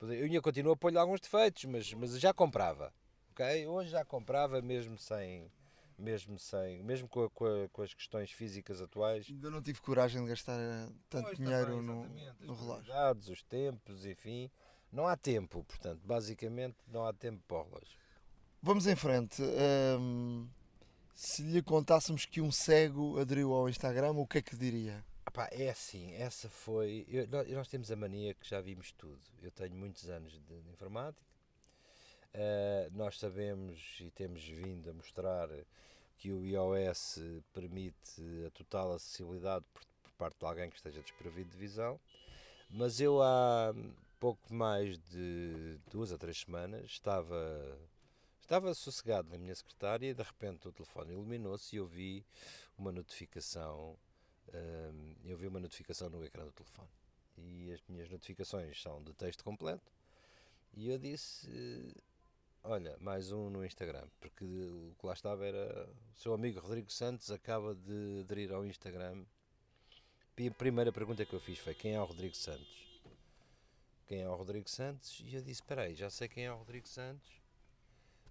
[0.03, 2.93] eu ainda continuo a pôr-lhe alguns defeitos, mas, mas já comprava.
[3.33, 3.67] ok?
[3.67, 5.51] Hoje já comprava mesmo sem.
[5.99, 9.27] Mesmo sem, mesmo com, a, com, a, com as questões físicas atuais.
[9.29, 13.33] Ainda não tive coragem de gastar eh, tanto pois dinheiro também, no, no relógio.
[13.33, 14.51] Os tempos, enfim.
[14.91, 17.99] Não há tempo, portanto, basicamente não há tempo para o relógio.
[18.63, 19.43] Vamos em frente.
[20.01, 20.49] Um,
[21.15, 25.05] se lhe contássemos que um cego aderiu ao Instagram, o que é que diria?
[25.31, 27.07] Epá, é assim, essa foi.
[27.09, 27.24] Eu,
[27.55, 29.20] nós temos a mania que já vimos tudo.
[29.41, 31.24] Eu tenho muitos anos de, de informática.
[32.35, 35.49] Uh, nós sabemos e temos vindo a mostrar
[36.18, 37.20] que o iOS
[37.53, 42.01] permite a total acessibilidade por, por parte de alguém que esteja desprovido de visão.
[42.68, 43.72] Mas eu há
[44.18, 47.78] pouco mais de duas a três semanas estava
[48.41, 52.26] estava sossegado na minha secretária e de repente o telefone iluminou-se e eu vi
[52.76, 53.97] uma notificação
[55.25, 56.89] eu vi uma notificação no ecrã do telefone
[57.37, 59.93] e as minhas notificações são de texto completo
[60.75, 61.95] e eu disse
[62.63, 66.93] Olha, mais um no Instagram, porque o que lá estava era o seu amigo Rodrigo
[66.93, 69.25] Santos acaba de aderir ao Instagram.
[70.37, 73.03] E a primeira pergunta que eu fiz foi quem é o Rodrigo Santos?
[74.07, 75.21] Quem é o Rodrigo Santos?
[75.25, 77.31] E eu disse, espera aí, já sei quem é o Rodrigo Santos,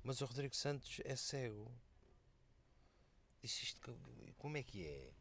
[0.04, 1.72] mas o Rodrigo Santos é cego.
[3.42, 3.98] Disse isto,
[4.38, 5.12] como é que é?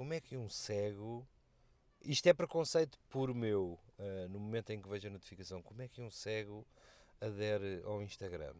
[0.00, 1.28] Como é que um cego...
[2.00, 5.60] Isto é preconceito puro meu, uh, no momento em que vejo a notificação.
[5.60, 6.66] Como é que um cego
[7.20, 8.54] adere ao Instagram.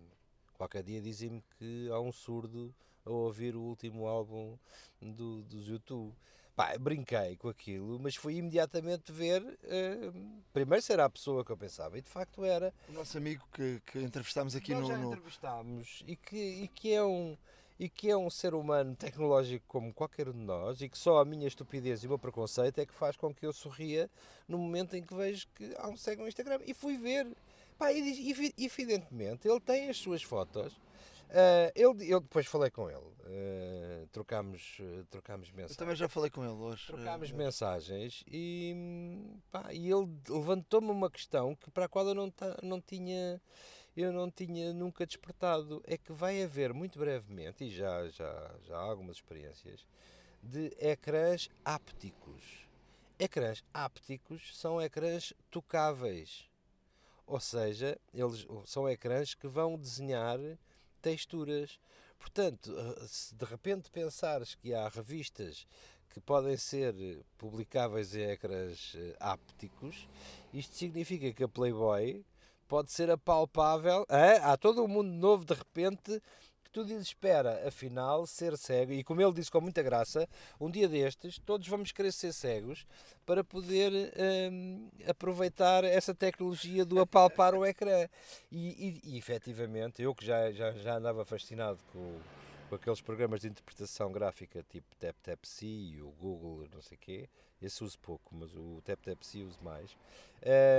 [0.53, 2.75] Qualquer dia dizem-me que há um surdo
[3.07, 4.59] a ouvir o último álbum
[5.01, 6.15] do, dos YouTube.
[6.55, 9.43] Pá, brinquei com aquilo, mas fui imediatamente ver.
[9.43, 12.71] Uh, primeiro será a pessoa que eu pensava, e de facto era.
[12.87, 14.89] O nosso amigo que, que entrevistámos aqui Nós no.
[14.89, 15.07] Já no...
[15.07, 17.35] entrevistámos e que, e que é um.
[17.81, 21.19] E que é um ser humano tecnológico como qualquer um de nós, e que só
[21.19, 24.11] a minha estupidez e o meu preconceito é que faz com que eu sorria
[24.47, 26.61] no momento em que vejo que há um cego no Instagram.
[26.67, 27.27] E fui ver
[27.81, 30.75] Pá, e, evidentemente, ele tem as suas fotos.
[31.31, 35.71] Uh, ele, eu depois falei com ele, uh, trocámos, uh, trocámos mensagens.
[35.71, 36.89] Eu também já falei com ele hoje.
[36.89, 38.75] Trocámos mensagens e,
[39.51, 42.31] pá, e ele levantou-me uma questão que, para a qual eu não,
[42.63, 43.41] não tinha
[43.97, 45.83] eu não tinha nunca despertado.
[45.87, 49.85] É que vai haver muito brevemente, e já, já, já há algumas experiências,
[50.43, 52.69] de ecrãs ápticos.
[53.19, 56.49] Ecrãs ápticos são ecrãs tocáveis.
[57.27, 60.39] Ou seja, eles são ecrãs que vão desenhar
[61.01, 61.79] texturas.
[62.19, 62.75] Portanto,
[63.07, 65.67] se de repente pensares que há revistas
[66.11, 66.95] que podem ser
[67.39, 70.09] publicáveis em ecrãs eh, ápticos,
[70.53, 72.25] isto significa que a Playboy
[72.71, 74.07] pode ser apalpável.
[74.09, 74.37] É?
[74.37, 76.23] Há todo um mundo novo de repente
[76.63, 80.29] que tu dizes, espera, afinal, ser cego, e como ele disse com muita graça,
[80.61, 82.87] um dia destes, todos vamos querer ser cegos
[83.27, 84.13] para poder
[84.53, 88.07] hum, aproveitar essa tecnologia do apalpar o ecrã.
[88.53, 92.21] E, e, e efetivamente, eu que já, já, já andava fascinado com,
[92.69, 97.29] com aqueles programas de interpretação gráfica tipo TapTapC e o Google, não sei o quê,
[97.63, 99.97] esse uso pouco, mas o TapTapC uso mais,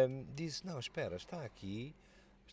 [0.10, 1.96] hum, disse, não, espera, está aqui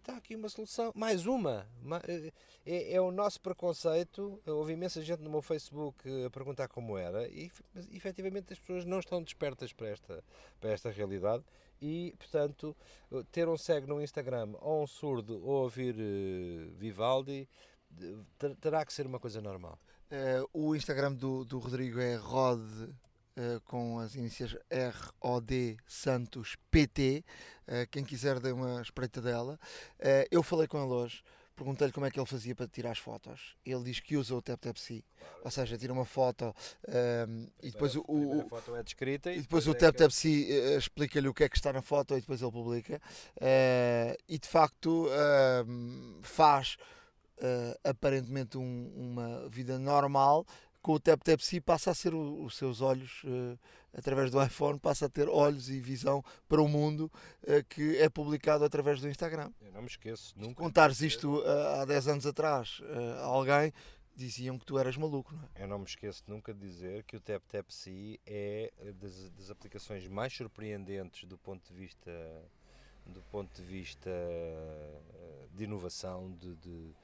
[0.09, 1.66] está aqui uma solução, mais uma.
[2.07, 2.33] Eh,
[2.64, 4.41] é, é, o nosso preconceito.
[4.47, 7.51] Houve imensa gente no meu Facebook a perguntar como era, e
[7.93, 10.24] efetivamente as pessoas não estão despertas para esta,
[10.61, 11.45] para esta realidade.
[11.81, 12.76] E, portanto,
[13.31, 17.49] ter um cego no Instagram ou um surdo ou ouvir uh, Vivaldi
[18.61, 19.79] terá que ser uma coisa normal.
[20.11, 22.61] Uh, o Instagram do, do Rodrigo é Rod
[23.39, 24.57] Uh, com as iniciais
[25.22, 27.24] ROD Santos PT.
[27.68, 29.61] Uh, quem quiser dê uma espreita dela.
[30.01, 31.22] Uh, eu falei com ele hoje,
[31.55, 33.55] perguntei-lhe como é que ele fazia para tirar as fotos.
[33.64, 35.05] Ele diz que usa o TapTapC,
[35.45, 36.53] ou seja, tira uma foto
[36.89, 40.22] ehm, e depois o, o, a foto é descrita e, depois, depois o é TapTapC
[40.22, 40.76] que...
[40.76, 43.01] explica-lhe o que é que está na foto e depois ele publica.
[44.28, 46.76] e de facto ehm, faz
[47.84, 50.45] aparentemente um, uma vida normal
[50.83, 53.59] com o Tap Tap passa a ser o, os seus olhos, uh,
[53.93, 57.11] através do iPhone, passa a ter olhos e visão para o mundo
[57.43, 59.51] uh, que é publicado através do Instagram.
[59.61, 60.51] Eu não me esqueço, nunca.
[60.51, 62.81] Se contares isto uh, há 10 anos atrás
[63.20, 63.72] a alguém,
[64.14, 65.62] diziam que tu eras maluco, não é?
[65.62, 67.66] Eu não me esqueço nunca de dizer que o Tap Tap
[68.26, 72.11] é das, das aplicações mais surpreendentes do ponto de vista
[73.07, 74.11] do ponto de vista
[75.55, 76.95] de inovação, de, de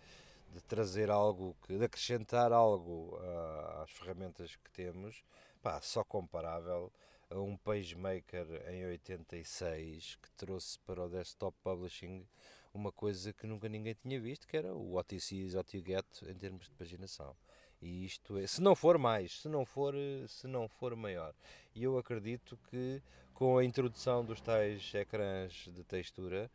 [0.55, 5.24] de trazer algo, que, de acrescentar algo uh, às ferramentas que temos,
[5.61, 6.92] pá, só comparável
[7.28, 12.24] a um PageMaker em 86 que trouxe para o desktop publishing
[12.72, 15.76] uma coisa que nunca ninguém tinha visto, que era o What You See is What
[15.76, 17.34] You Get em termos de paginação.
[17.82, 19.94] E isto é, se não for mais, se não for,
[20.28, 21.34] se não for maior.
[21.74, 23.02] E eu acredito que
[23.32, 26.50] com a introdução dos tais ecrãs de textura,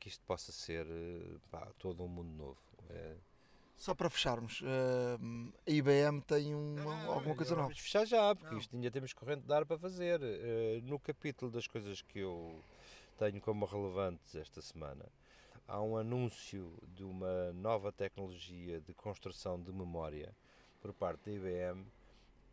[0.00, 0.86] que isto possa ser
[1.50, 2.58] pá, todo um mundo novo.
[2.90, 3.14] É,
[3.82, 7.66] só para fecharmos, uh, a IBM tem uma, alguma coisa nova.
[7.66, 8.60] Vamos fechar já, porque não.
[8.60, 10.20] isto ainda temos corrente de ar para fazer.
[10.20, 12.62] Uh, no capítulo das coisas que eu
[13.18, 15.04] tenho como relevantes esta semana,
[15.66, 20.32] há um anúncio de uma nova tecnologia de construção de memória
[20.80, 21.84] por parte da IBM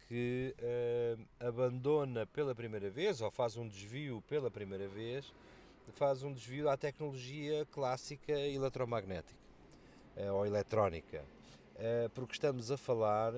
[0.08, 5.32] que uh, abandona pela primeira vez, ou faz um desvio pela primeira vez,
[5.90, 9.49] faz um desvio à tecnologia clássica eletromagnética
[10.34, 11.24] ou eletrónica,
[11.76, 13.34] uh, porque estamos a falar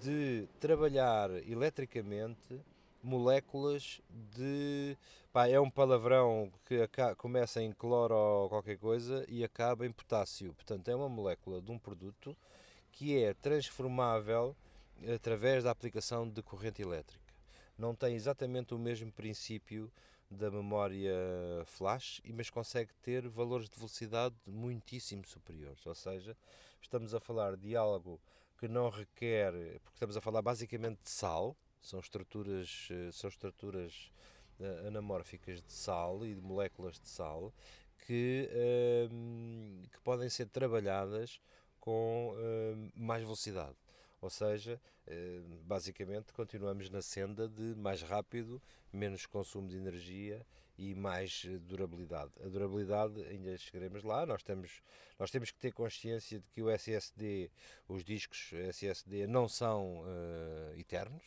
[0.00, 2.60] de trabalhar eletricamente
[3.02, 4.96] moléculas de.
[5.32, 6.76] Pá, é um palavrão que
[7.16, 10.52] começa em cloro ou qualquer coisa e acaba em potássio.
[10.54, 12.36] Portanto, é uma molécula de um produto
[12.90, 14.56] que é transformável
[15.14, 17.24] através da aplicação de corrente elétrica.
[17.78, 19.92] Não tem exatamente o mesmo princípio
[20.30, 21.14] da memória
[21.64, 25.84] flash, mas consegue ter valores de velocidade muitíssimo superiores.
[25.86, 26.36] Ou seja,
[26.80, 28.20] estamos a falar de algo
[28.58, 34.10] que não requer, porque estamos a falar basicamente de sal, são estruturas, eh, são estruturas
[34.58, 37.52] uh, anamórficas de sal e de moléculas de sal
[38.06, 41.40] que, uh, que podem ser trabalhadas
[41.78, 43.76] com uh, mais velocidade.
[44.26, 44.80] Ou seja,
[45.62, 48.60] basicamente continuamos na senda de mais rápido,
[48.92, 50.44] menos consumo de energia
[50.76, 52.32] e mais durabilidade.
[52.44, 54.82] A durabilidade ainda chegaremos lá, nós temos,
[55.16, 57.52] nós temos que ter consciência de que o SSD,
[57.86, 61.22] os discos SSD não são uh, eternos,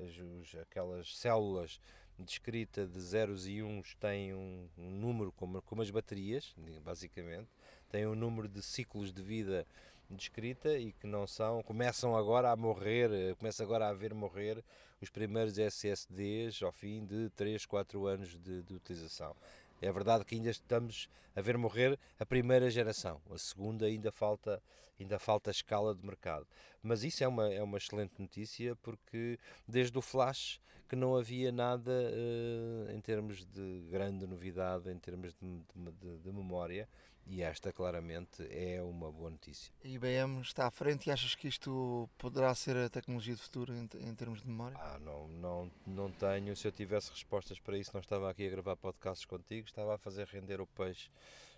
[0.00, 1.80] as, aquelas células
[2.18, 7.48] de escrita de zeros e uns têm um, um número como, como as baterias, basicamente,
[7.88, 9.64] têm um número de ciclos de vida
[10.12, 14.62] de escrita e que não são, começam agora a morrer, começa agora a haver morrer
[15.00, 19.34] os primeiros SSDs ao fim de 3, 4 anos de, de utilização.
[19.80, 24.62] É verdade que ainda estamos a ver morrer a primeira geração, a segunda ainda falta,
[24.98, 26.46] ainda falta escala de mercado.
[26.80, 31.50] Mas isso é uma, é uma excelente notícia porque desde o flash que não havia
[31.50, 35.62] nada uh, em termos de grande novidade, em termos de,
[35.98, 36.86] de, de memória,
[37.26, 39.72] e esta claramente é uma boa notícia.
[39.84, 43.74] A IBM está à frente e achas que isto poderá ser a tecnologia do futuro
[43.74, 44.76] em, em, termos de memória?
[44.78, 46.54] Ah, não, não, não tenho.
[46.56, 49.98] Se eu tivesse respostas para isso, não estava aqui a gravar podcasts contigo, estava a
[49.98, 51.10] fazer render o peixe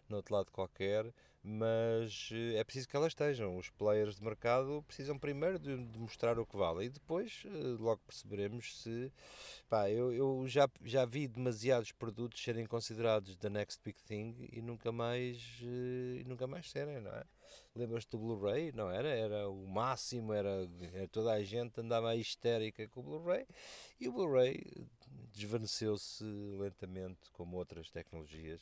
[0.08, 3.56] no outro lado qualquer, mas eh, é preciso que elas estejam.
[3.56, 7.76] Os players de mercado precisam primeiro de, de mostrar o que vale e depois eh,
[7.78, 9.12] logo perceberemos se.
[9.68, 14.62] Pá, eu, eu já, já vi demasiados produtos serem considerados the next big thing e
[14.62, 17.24] nunca mais, eh, e nunca mais serem, não é?
[17.74, 18.72] Lembras-te do Blu-ray?
[18.72, 19.08] Não era?
[19.08, 23.46] Era o máximo, era, era toda a gente andava histérica com o Blu-ray
[24.00, 24.64] e o Blu-ray
[25.32, 28.60] desvaneceu-se lentamente, como outras tecnologias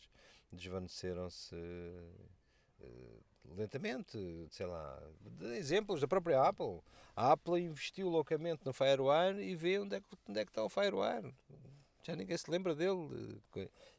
[0.53, 3.23] desvaneceram-se uh,
[3.57, 6.81] lentamente, sei lá, de exemplos da própria Apple.
[7.15, 10.65] A Apple investiu loucamente no FireWire e vê onde é que, onde é que está
[10.65, 11.35] o FireWire.
[12.03, 13.41] Já ninguém se lembra dele.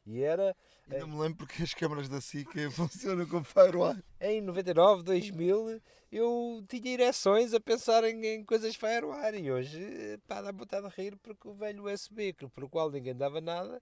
[0.04, 0.54] E era.
[0.90, 4.02] Ainda me lembro porque as câmaras da SICA funcionam com FireWire.
[4.20, 5.80] Em 99, 2000,
[6.12, 10.94] eu tinha ereções a pensar em, em coisas FireWire e hoje, pá, dá vontade de
[10.94, 13.80] rir porque o velho USB, por o qual ninguém dava nada,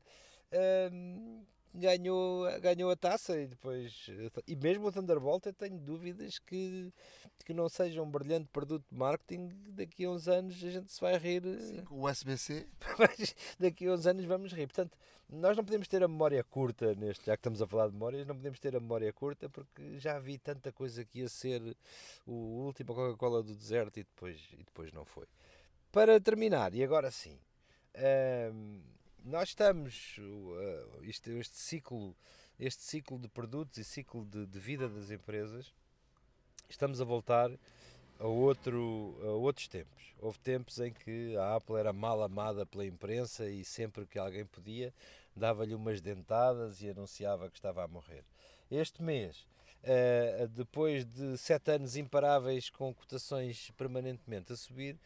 [0.93, 1.45] hum,
[1.75, 4.07] ganhou, ganhou a taça e depois.
[4.47, 6.93] E mesmo o Thunderbolt eu tenho dúvidas que,
[7.45, 9.51] que não seja um brilhante produto de marketing.
[9.69, 11.43] Daqui a uns anos a gente se vai rir.
[11.61, 12.67] Sim, com o USB-C.
[12.99, 14.67] Mas daqui a uns anos vamos rir.
[14.67, 14.97] Portanto,
[15.29, 18.27] nós não podemos ter a memória curta neste, já que estamos a falar de memórias,
[18.27, 21.75] não podemos ter a memória curta porque já vi tanta coisa que ia ser
[22.27, 25.27] o último Coca-Cola do deserto e depois, e depois não foi.
[25.91, 27.39] Para terminar, e agora sim.
[27.97, 28.81] Hum,
[29.25, 30.17] nós estamos
[31.03, 32.15] este, este ciclo
[32.59, 35.73] este ciclo de produtos e ciclo de, de, vida das empresas
[36.69, 37.51] estamos a voltar
[38.19, 40.15] a, outro, a outros tempos.
[40.21, 44.47] Houve tempos em que a Apple era mal amada pela imprensa e sempre que alguém
[44.47, 44.95] podia
[45.35, 48.23] dava-lhe umas dentadas e anunciava que estava a morrer.
[48.71, 49.47] Este mês
[49.83, 54.99] uh, depois de sete anos imparáveis com cotações permanentemente a subir eh,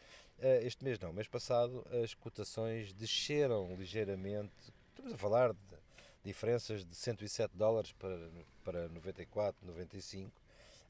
[0.61, 4.53] este mês não, mês passado as cotações desceram ligeiramente.
[4.89, 5.59] Estamos a falar de
[6.23, 8.29] diferenças de 107 dólares para,
[8.63, 10.31] para 94, 95.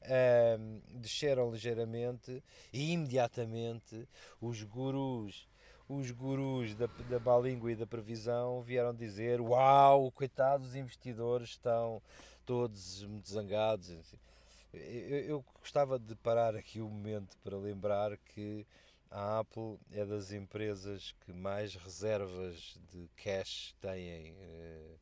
[0.00, 2.42] Um, desceram ligeiramente
[2.72, 4.08] e imediatamente
[4.40, 5.48] os gurus
[5.88, 11.48] os gurus da, da má língua e da previsão vieram dizer uau, coitados, os investidores
[11.48, 12.00] estão
[12.46, 14.14] todos muito zangados
[14.72, 18.66] eu, eu gostava de parar aqui um momento para lembrar que
[19.10, 24.96] a Apple é das empresas que mais reservas de cash têm, eh,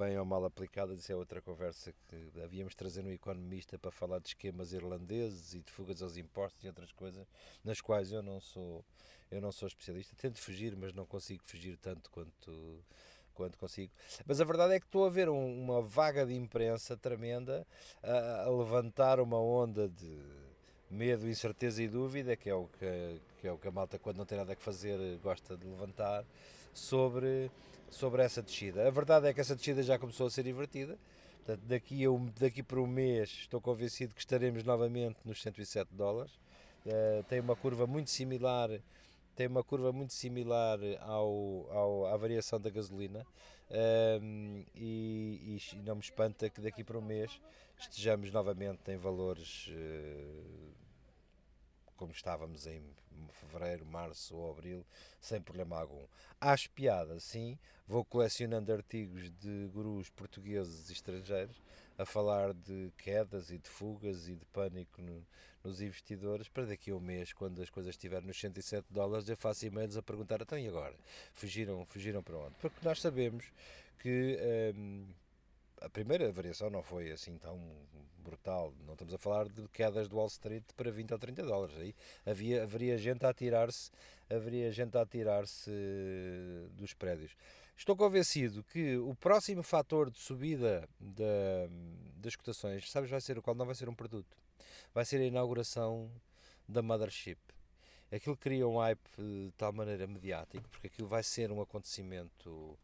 [0.00, 1.00] bem ou mal aplicadas.
[1.00, 5.54] Isso é outra conversa que havíamos de trazer um economista para falar de esquemas irlandeses
[5.54, 7.26] e de fugas aos impostos e outras coisas,
[7.62, 8.84] nas quais eu não sou,
[9.30, 10.16] eu não sou especialista.
[10.16, 12.82] Tento fugir, mas não consigo fugir tanto quanto
[13.32, 13.90] quanto consigo.
[14.26, 17.66] Mas a verdade é que estou a ver um, uma vaga de imprensa tremenda
[18.02, 20.18] a, a levantar uma onda de
[20.90, 24.16] medo, incerteza e dúvida, que é o que, que, é o que a malta, quando
[24.16, 26.24] não tem nada que fazer, gosta de levantar,
[26.72, 27.50] sobre,
[27.90, 28.86] sobre essa descida.
[28.86, 30.98] A verdade é que essa descida já começou a ser invertida.
[31.38, 35.94] Portanto, daqui, a um, daqui por um mês estou convencido que estaremos novamente nos 107
[35.94, 36.32] dólares.
[36.84, 38.70] Uh, tem uma curva muito similar
[39.40, 43.26] tem uma curva muito similar ao, ao à variação da gasolina
[44.20, 47.40] um, e, e, não me espanta que daqui para um mês
[47.80, 50.70] estejamos novamente em valores uh,
[51.96, 52.82] como estávamos em
[53.32, 54.84] fevereiro, março ou abril,
[55.20, 56.06] sem problema algum.
[56.40, 61.60] Acho piada, sim, vou colecionando artigos de gurus portugueses e estrangeiros
[61.98, 65.26] a falar de quedas e de fugas e de pânico no,
[65.62, 69.36] nos investidores para daqui a um mês, quando as coisas estiverem nos 107 dólares, eu
[69.36, 70.94] faço e-mails a perguntar, então e agora?
[71.34, 72.54] Fugiram, fugiram para onde?
[72.60, 73.44] Porque nós sabemos
[73.98, 74.38] que
[74.74, 75.06] hum,
[75.80, 77.58] a primeira variação não foi assim tão
[78.18, 78.72] brutal.
[78.86, 81.76] Não estamos a falar de quedas do Wall Street para 20 ou 30 dólares.
[81.78, 81.94] Aí
[82.26, 83.90] havia, haveria gente a atirar-se,
[84.28, 85.70] haveria gente a atirar-se
[86.72, 87.34] dos prédios.
[87.76, 91.24] Estou convencido que o próximo fator de subida da,
[92.16, 94.36] das cotações, sabes, vai ser o qual não vai ser um produto.
[94.92, 96.10] Vai ser a inauguração
[96.68, 97.38] da Mothership.
[98.12, 102.78] Aquilo cria um hype de tal maneira mediático, porque aquilo vai ser um acontecimento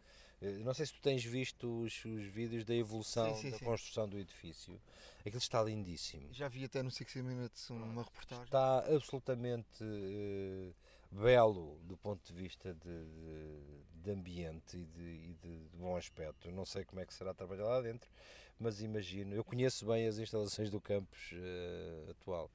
[0.64, 3.64] não sei se tu tens visto os, os vídeos da evolução Sim, sim, da sim.
[3.64, 4.80] construção do edifício.
[5.20, 6.28] Aquilo está lindíssimo.
[6.32, 8.44] Já vi até no 60 Minutes uma reportagem.
[8.44, 10.72] Está absolutamente eh,
[11.10, 16.50] belo do ponto de vista de, de- de ambiente e, de, e de- bom aspecto.
[16.52, 18.08] Não sei como é que será trabalhar lá dentro,
[18.58, 19.34] mas imagino.
[19.34, 22.50] Eu conheço bem as instalações do campus eh, atual.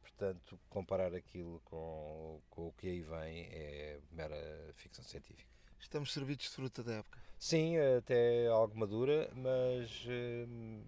[0.00, 5.55] Portanto, comparar aquilo com, com o que aí vem é mera ficção científica.
[5.80, 7.18] Estamos servidos de fruta da época.
[7.38, 10.04] Sim, até algo madura, mas
[10.48, 10.82] hum,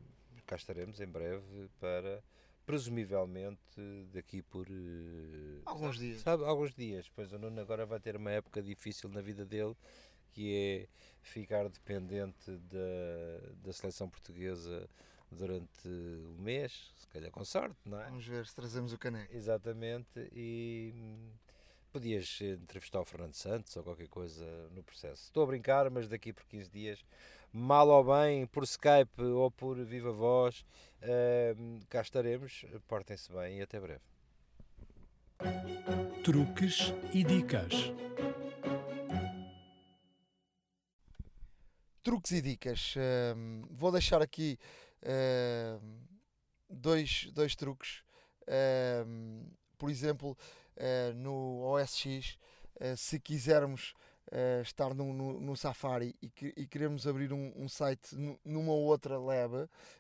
[0.46, 2.22] cá estaremos em breve para,
[2.66, 3.60] presumivelmente,
[4.12, 4.66] daqui por.
[4.68, 6.20] eh, Alguns sabe- dias.
[6.22, 7.08] Sabe, alguns dias.
[7.14, 9.76] Pois o Nuno agora vai ter uma época difícil na vida dele,
[10.32, 10.88] que é
[11.22, 14.88] ficar dependente da, da seleção portuguesa
[15.30, 18.04] durante o mês, se calhar com sorte, não é?
[18.04, 19.34] Vamos ver se trazemos o caneco.
[19.36, 20.94] Exatamente, e
[21.98, 25.24] podias entrevistar o Fernando Santos ou qualquer coisa no processo.
[25.24, 27.04] Estou a brincar, mas daqui por 15 dias,
[27.52, 30.64] mal ou bem, por Skype ou por viva voz,
[31.58, 32.64] hum, cá estaremos.
[32.86, 34.00] Portem-se bem e até breve.
[36.22, 37.74] Truques e dicas.
[42.04, 42.94] Truques e dicas.
[43.36, 44.56] Hum, vou deixar aqui
[45.82, 45.98] hum,
[46.70, 48.04] dois, dois truques.
[49.76, 50.67] Por exemplo, eh,
[51.14, 52.38] no OSX,
[52.80, 53.94] eh, se quisermos
[54.30, 58.38] eh, estar no, no, no Safari e, que, e queremos abrir um, um site nu-
[58.44, 59.16] numa outra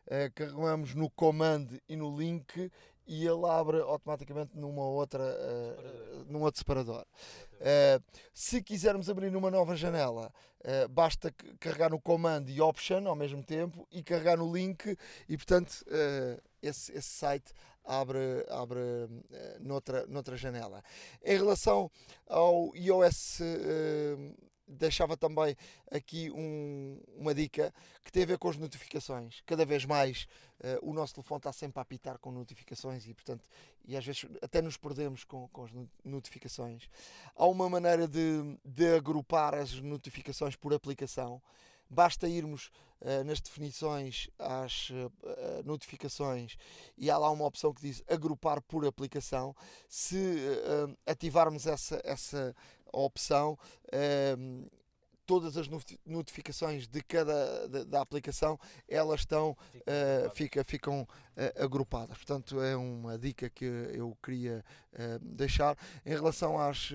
[0.06, 2.70] eh, carregamos no command e no link
[3.06, 6.26] e ele abre automaticamente numa outra, eh, Separador.
[6.28, 7.06] num outro separador.
[7.60, 8.00] Eh,
[8.34, 10.30] se quisermos abrir uma nova janela,
[10.62, 14.94] eh, basta carregar no command e option ao mesmo tempo e carregar no link
[15.26, 17.52] e portanto eh, esse, esse site
[17.88, 18.80] abre, abre
[19.32, 20.82] eh, noutra, noutra janela.
[21.24, 21.90] Em relação
[22.26, 24.16] ao iOS, eh,
[24.70, 25.56] deixava também
[25.90, 27.72] aqui um- uma dica
[28.04, 29.40] que tem a ver com as notificações.
[29.46, 30.26] Cada vez mais
[30.60, 33.48] eh, o nosso telefone está sempre a apitar com notificações e portanto
[33.86, 36.88] e às vezes até nos perdemos com, com as no- notificações.
[37.34, 41.40] Há uma maneira de, de agrupar as notificações por aplicação.
[41.90, 42.70] Basta irmos
[43.00, 46.56] eh, nas definições às eh, notificações
[46.96, 49.54] e há lá uma opção que diz agrupar por aplicação.
[49.88, 52.54] Se eh, ativarmos essa, essa
[52.92, 53.58] opção,
[55.26, 58.58] todas as noti- notificações de cada da, da aplicação
[58.88, 59.54] elas estão
[59.86, 62.16] eh, fica, ficam eh, agrupadas.
[62.16, 65.76] Portanto, é uma dica que eu queria eh, deixar.
[66.04, 66.90] Em relação às,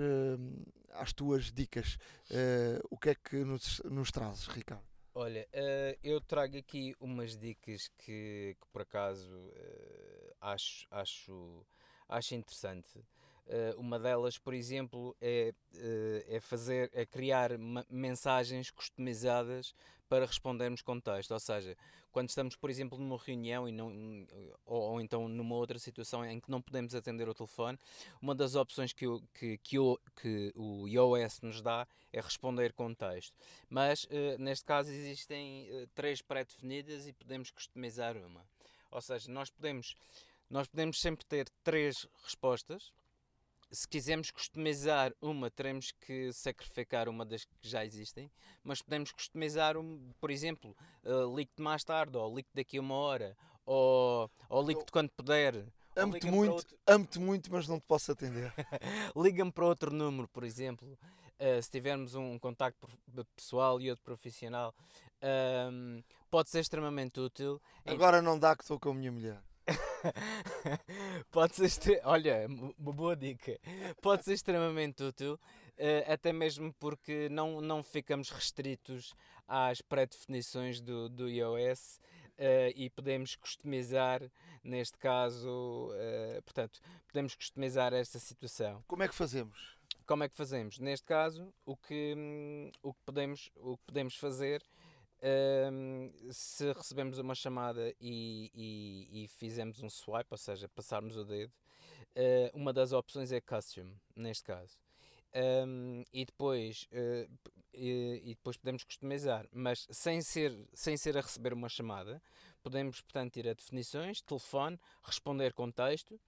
[0.94, 1.98] às tuas dicas,
[2.30, 4.84] eh, o que é que nos, nos trazes, Ricardo?
[5.16, 11.66] Olha, eh, eu trago aqui umas dicas que, que por acaso eh, acho, acho,
[12.10, 13.06] acho interessante.
[13.48, 17.52] Eh, uma delas, por exemplo, é, eh, é fazer, é criar
[17.90, 19.74] mensagens customizadas
[20.10, 21.32] para respondermos com texto.
[21.32, 21.76] Ou seja,
[22.12, 23.92] quando estamos, por exemplo, numa reunião e não,
[24.66, 27.78] ou, ou então numa outra situação em que não podemos atender o telefone,
[28.22, 32.72] uma das opções que, o- que, que, o, que o iOS nos dá é responder
[32.74, 33.36] com texto.
[33.70, 38.46] Mas eh, neste caso existem três pré-definidas e podemos customizar uma.
[38.92, 39.96] Ou seja, nós podemos,
[40.50, 42.94] nós podemos sempre ter três respostas.
[43.74, 48.30] Se quisermos customizar uma, teremos que sacrificar uma das que já existem,
[48.64, 52.94] mas podemos customizar, um, por exemplo, uh, ligue-te mais tarde, ou ligue-te daqui a uma
[52.96, 55.66] hora, ou, ou ligue-te quando puder.
[55.96, 58.54] Amo-te muito, outro- amo-te muito, mas não te posso atender.
[59.16, 60.88] Liga-me para outro número, por exemplo,
[61.40, 62.88] uh, se tivermos um contacto
[63.36, 64.74] pessoal e outro profissional,
[65.72, 67.60] um, pode ser extremamente útil.
[67.86, 69.42] Em- Agora não dá que estou com a minha mulher.
[71.32, 72.48] pode ser, extre- olha,
[72.78, 73.60] uma boa dica.
[74.02, 75.40] Pode ser extremamente útil,
[75.78, 79.16] eh, até mesmo porque não, não ficamos restritos
[79.48, 82.00] às pré-definições do, do iOS.
[82.34, 84.20] Uh, e podemos customizar,
[84.64, 88.84] neste caso, uh, portanto, podemos customizar esta situação.
[88.88, 89.78] Como é que fazemos?
[90.08, 90.80] Como é que fazemos?
[90.80, 94.64] Neste caso, o que, hum, o que, podemos, o que podemos fazer
[95.24, 101.24] um, se recebemos uma chamada e, e, e, fizemos um swipe, ou seja, passarmos o
[101.24, 101.52] dedo,
[102.16, 104.78] uh, uma das opções é Custom, neste caso.
[105.36, 107.30] Um, e, depois, uh,
[107.74, 112.22] e, e, depois podemos customizar, mas sem ser, sem ser a receber uma chamada,
[112.62, 116.20] podemos, portanto, ir a definições, telefone, responder com texto, uh,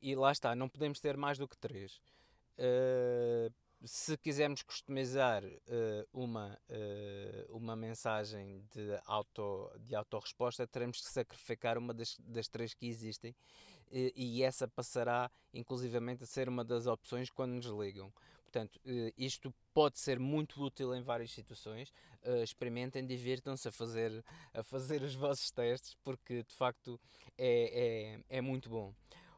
[0.00, 2.00] e lá está, não podemos ter mais do que três.
[2.58, 3.52] Uh,
[3.84, 11.76] se quisermos customizar uh, uma, uh, uma mensagem de, auto, de autorresposta, teremos que sacrificar
[11.78, 16.86] uma das, das três que existem uh, e essa passará inclusivamente a ser uma das
[16.86, 18.12] opções quando nos ligam.
[18.42, 18.80] Portanto,
[19.18, 21.92] isto pode ser muito útil em várias situações.
[22.42, 24.24] experimentem, divirtam-se a fazer,
[24.54, 26.98] a fazer os vossos testes, porque de facto
[27.36, 28.94] é, é, é muito bom.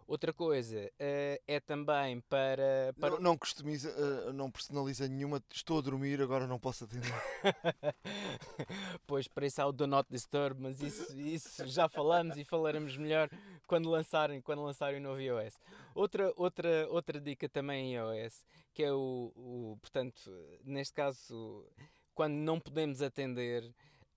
[0.09, 2.95] Outra coisa uh, é também para.
[2.99, 3.11] para...
[3.11, 5.43] Não, não customiza, uh, não personaliza nenhuma.
[5.53, 7.13] Estou a dormir, agora não posso atender.
[9.07, 12.97] pois para isso há o Do Not Disturb, mas isso, isso já falamos e falaremos
[12.97, 13.29] melhor
[13.67, 15.61] quando lançarem, quando lançarem o novo iOS.
[15.95, 20.31] Outra, outra, outra dica também em iOS, que é o, o portanto,
[20.65, 21.67] neste caso,
[22.15, 23.63] quando não podemos atender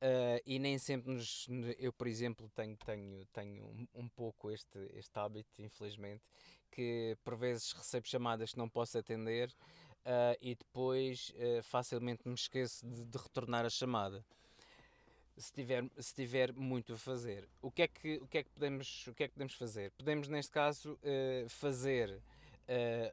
[0.02, 1.48] Uh, e nem sempre nos.
[1.78, 6.24] Eu, por exemplo, tenho, tenho, tenho um, um, pouco este, este hábito, infelizmente,
[6.72, 12.34] que por vezes recebo chamadas que não posso atender uh, e depois uh, facilmente me
[12.34, 14.26] esqueço de, de, retornar a chamada.
[15.38, 17.48] Se tiver, se tiver muito a fazer.
[17.62, 19.92] O que, é que, o, que é que podemos, o que é que podemos fazer?
[19.92, 21.00] Podemos, neste caso,
[21.48, 22.22] fazer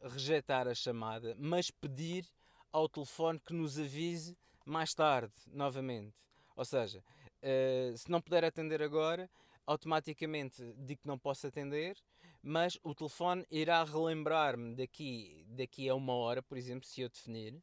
[0.03, 2.27] rejeitar a chamada, mas pedir
[2.73, 4.37] ao telefone que nos avise
[4.67, 6.15] mais tarde, novamente.
[6.59, 9.31] Ou seja, uh, se não puder atender agora,
[9.65, 11.97] automaticamente digo que não posso atender,
[12.43, 17.55] mas o telefone irá relembrar-me daqui, daqui a uma hora, por exemplo, se eu definir.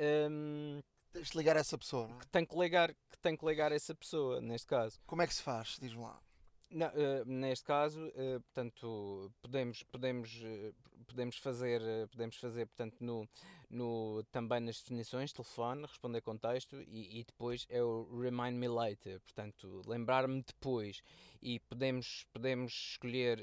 [0.00, 0.82] Um, ehm,
[1.12, 2.18] Tens de ligar a essa pessoa, não é?
[2.18, 5.00] Que tenho que ligar, que tenho que ligar a essa pessoa, neste caso.
[5.06, 5.78] Como é que se faz?
[5.80, 6.20] Diz-me lá.
[6.68, 10.74] Não, uh, neste caso, uh, portanto, podemos, podemos, uh,
[11.04, 11.80] podemos fazer,
[12.10, 13.28] podemos fazer portanto, no,
[13.70, 18.68] no, também nas definições, telefone, responder com texto e, e depois é o remind me
[18.68, 21.02] later, portanto, lembrar-me depois.
[21.42, 23.38] E podemos, podemos escolher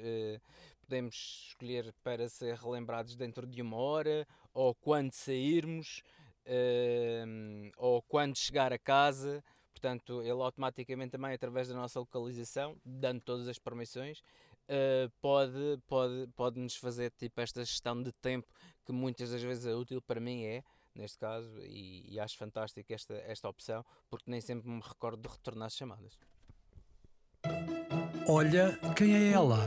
[0.92, 6.04] podemos escolher para ser relembrados dentro de uma hora ou quando sairmos
[7.78, 9.42] ou quando chegar a casa.
[9.72, 14.22] Portanto, ele automaticamente também, através da nossa localização, dando todas as permissões,
[14.72, 18.48] uh, pode, pode, pode nos fazer tipo esta gestão de tempo
[18.86, 20.64] que muitas das vezes é útil para mim é
[20.96, 25.30] neste caso e, e acho fantástico esta, esta opção porque nem sempre me recordo de
[25.30, 26.18] retornar as chamadas.
[28.28, 29.58] Olha quem é ela.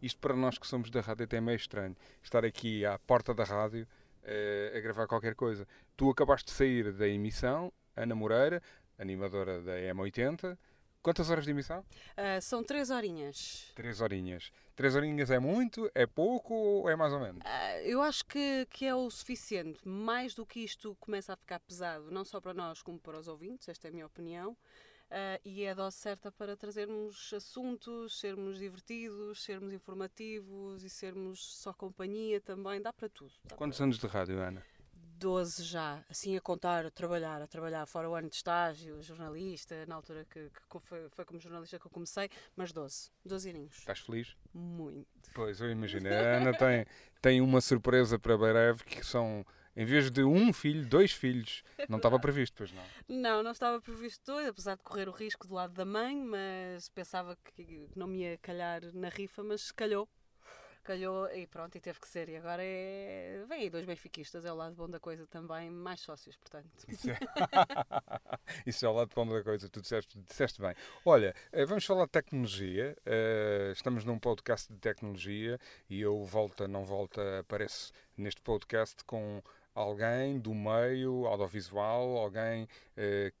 [0.00, 1.96] Isto para nós que somos da rádio até é meio estranho.
[2.22, 3.88] Estar aqui à porta da rádio
[4.22, 5.66] uh, a gravar qualquer coisa.
[5.96, 8.62] Tu acabaste de sair da emissão, Ana Moreira,
[8.98, 10.58] animadora da M80.
[11.04, 11.80] Quantas horas de emissão?
[11.80, 13.70] Uh, são três horinhas.
[13.74, 14.50] Três horinhas.
[14.74, 15.90] Três horinhas é muito?
[15.94, 17.42] É pouco ou é mais ou menos?
[17.42, 19.86] Uh, eu acho que, que é o suficiente.
[19.86, 23.28] Mais do que isto começa a ficar pesado, não só para nós como para os
[23.28, 24.52] ouvintes, esta é a minha opinião.
[25.10, 31.54] Uh, e é a dose certa para trazermos assuntos, sermos divertidos, sermos informativos e sermos
[31.58, 32.80] só companhia também.
[32.80, 33.34] Dá para tudo.
[33.44, 33.84] Dá Quantos para...
[33.84, 34.64] anos de rádio, Ana?
[35.24, 39.86] 12 já, assim a contar, a trabalhar, a trabalhar fora o ano de estágio, jornalista,
[39.86, 43.78] na altura que, que foi, foi, como jornalista que eu comecei, mas 12, 12 aninhos.
[43.78, 44.36] Estás feliz?
[44.52, 45.08] Muito.
[45.32, 46.10] Pois, eu imagino.
[46.10, 46.84] A Ana tem,
[47.22, 51.64] tem uma surpresa para breve que são em vez de um filho, dois filhos.
[51.88, 52.84] Não estava previsto, pois não?
[53.08, 57.34] Não, não estava previsto, apesar de correr o risco do lado da mãe, mas pensava
[57.42, 60.06] que não me ia calhar na rifa, mas calhou.
[60.84, 62.28] Calhou e pronto, e teve que ser.
[62.28, 63.42] E agora é.
[63.48, 66.68] Vem aí dois benfiquistas, é o lado bom da coisa também, mais sócios, portanto.
[66.86, 67.18] Isso é,
[68.66, 70.74] Isso é o lado bom da coisa, tu disseste, disseste bem.
[71.02, 72.94] Olha, eh, vamos falar de tecnologia.
[73.06, 75.58] Uh, estamos num podcast de tecnologia
[75.88, 79.42] e eu volta, não volta, apareço neste podcast com
[79.74, 83.32] alguém do meio audiovisual, alguém uh,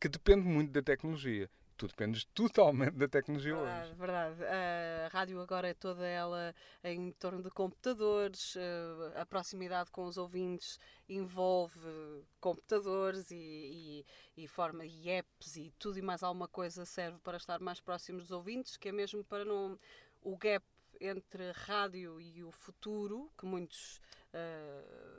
[0.00, 1.50] que depende muito da tecnologia.
[1.76, 3.94] Tu dependes totalmente da tecnologia verdade, hoje.
[3.98, 4.44] Verdade.
[4.44, 10.16] A rádio agora é toda ela em torno de computadores, eh, a proximidade com os
[10.16, 14.04] ouvintes envolve computadores e,
[14.36, 17.78] e, e, forma, e apps e tudo e mais alguma coisa serve para estar mais
[17.78, 19.78] próximos dos ouvintes, que é mesmo para não.
[20.22, 20.64] O gap
[21.00, 24.00] entre rádio e o futuro, que muitos.
[24.32, 25.15] Uh,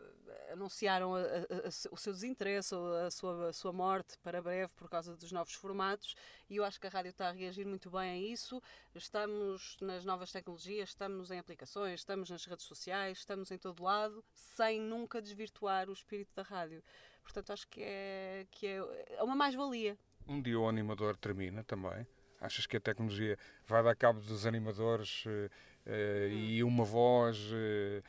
[0.52, 4.72] anunciaram a, a, a, o seu desinteresse ou a sua, a sua morte para breve
[4.76, 6.16] por causa dos novos formatos
[6.49, 8.62] e eu acho que a rádio está a reagir muito bem a isso.
[8.95, 14.24] Estamos nas novas tecnologias, estamos em aplicações, estamos nas redes sociais, estamos em todo lado,
[14.34, 16.82] sem nunca desvirtuar o espírito da rádio.
[17.22, 18.78] Portanto, acho que é, que é,
[19.18, 19.98] é uma mais-valia.
[20.28, 22.08] Um dia o animador termina também.
[22.40, 28.04] Achas que a tecnologia vai dar cabo dos animadores uh, uh, e uma voz uh,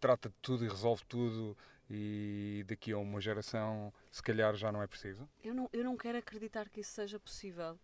[0.00, 1.56] trata de tudo e resolve tudo
[1.88, 5.28] e daqui a uma geração se calhar já não é preciso?
[5.42, 7.78] Eu não, eu não quero acreditar que isso seja possível.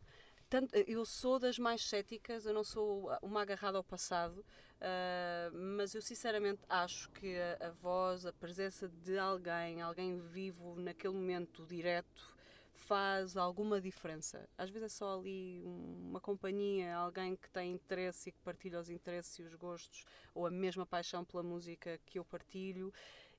[0.49, 4.45] Tanto, eu sou das mais céticas, eu não sou uma agarrada ao passado,
[4.83, 10.75] uh, mas eu sinceramente acho que a, a, voz, a presença de alguém, alguém vivo
[10.79, 12.37] naquele momento direto,
[12.83, 14.49] faz alguma diferença.
[14.59, 18.91] Às vezes é só ali uma companhia, alguém que tem interesse e que partilha os
[18.91, 20.05] interesses e os gostos,
[20.35, 22.93] ou a mesma paixão pela música que eu partilho.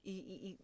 [0.04, 0.12] E,
[0.52, 0.60] e,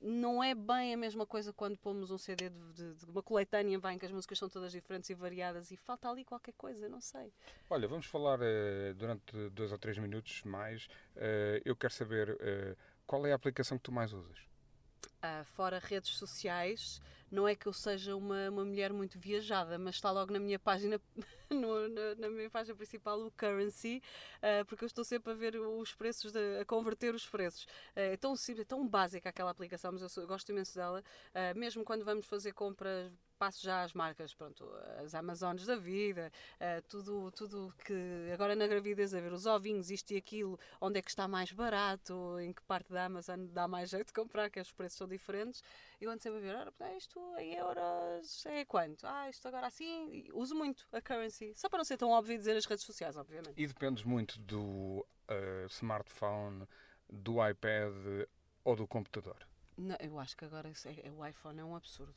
[0.00, 3.80] não é bem a mesma coisa quando pomos um CD de, de, de, uma coletânea
[3.92, 7.00] em que as músicas são todas diferentes e variadas e falta ali qualquer coisa, não
[7.00, 7.32] sei.
[7.70, 10.86] Olha, vamos falar uh, durante dois ou três minutos mais.
[11.16, 12.76] Uh, eu quero saber uh,
[13.06, 14.53] qual é a aplicação que tu mais usas?
[15.04, 17.00] Uh, fora redes sociais,
[17.30, 20.58] não é que eu seja uma, uma mulher muito viajada, mas está logo na minha
[20.58, 21.00] página,
[21.50, 24.02] no, na, na, minha página principal, o currency,
[24.38, 27.64] uh, porque eu estou sempre a ver os preços, de, a converter os preços.
[27.64, 30.74] Uh, é tão simples, é tão básica aquela aplicação, mas eu, sou, eu gosto imenso
[30.74, 31.02] dela.
[31.56, 33.10] Mesmo quando vamos fazer compras
[33.44, 34.66] passo já às marcas, pronto,
[35.04, 39.90] as Amazonas da vida, uh, tudo, tudo que agora na gravidez a ver os ovinhos,
[39.90, 43.68] isto e aquilo, onde é que está mais barato, em que parte da Amazon dá
[43.68, 45.62] mais jeito de comprar, que os preços são diferentes.
[46.00, 49.06] Eu ando sempre a ver, ora, isto em euros é quanto?
[49.06, 52.54] Ah, isto agora assim, uso muito a currency, só para não ser tão óbvio dizer
[52.54, 53.52] nas redes sociais, obviamente.
[53.58, 56.66] E dependes muito do uh, smartphone,
[57.10, 58.26] do iPad
[58.64, 59.36] ou do computador?
[59.76, 62.14] Não, eu acho que agora é, é, o iPhone é um absurdo.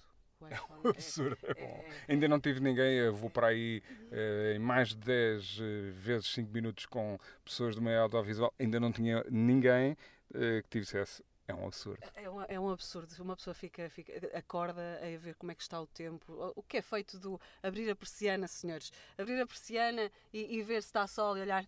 [0.50, 1.38] É um absurdo.
[1.44, 3.82] É, é, Ainda não tive ninguém, vou para aí
[4.12, 8.54] uh, em mais de 10 uh, eh, vezes 5 minutos com pessoas do meio audiovisual,
[8.60, 9.94] ainda não tinha ninguém
[10.32, 12.00] uh, que dissesse é um absurdo.
[12.14, 13.24] É um, é um absurdo.
[13.24, 16.52] Uma pessoa fica, fica, acorda a ver como é que está o tempo.
[16.56, 18.92] O que é feito do abrir a persiana, senhores?
[19.18, 21.66] Abrir a persiana e, e ver se está sol e olhar.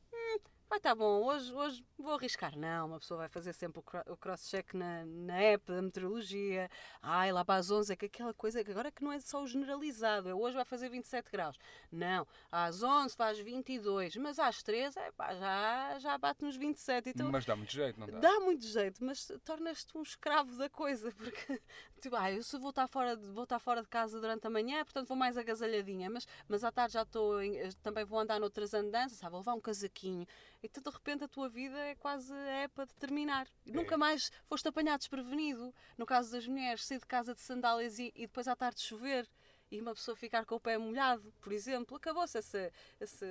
[0.70, 2.56] Vai estar bom, hoje, hoje vou arriscar.
[2.56, 6.70] Não, uma pessoa vai fazer sempre o cross-check na, na app da meteorologia.
[7.02, 9.42] Ai, lá para as 11 é que aquela coisa que agora que não é só
[9.42, 11.58] o generalizado, é hoje vai fazer 27 graus.
[11.92, 17.10] Não, às 11 faz 22, mas às 13 é, pá, já, já bate nos 27.
[17.10, 18.20] Então, mas dá muito jeito, não dá?
[18.20, 21.60] Dá muito jeito, mas tornas-te um escravo da coisa, porque
[22.00, 24.50] tipo, ah, eu se vou estar, fora de, vou estar fora de casa durante a
[24.52, 27.40] manhã, portanto vou mais agasalhadinha, mas, mas à tarde já estou,
[27.82, 30.28] também vou andar noutras andanças, vou levar um casaquinho
[30.62, 33.48] então de repente a tua vida é quase é para determinar.
[33.66, 33.72] É.
[33.72, 35.74] Nunca mais foste apanhado desprevenido.
[35.98, 39.28] No caso das mulheres, sair de casa de sandálias e, e depois à tarde chover
[39.72, 43.26] e uma pessoa ficar com o pé molhado, por exemplo, acabou-se essa, essa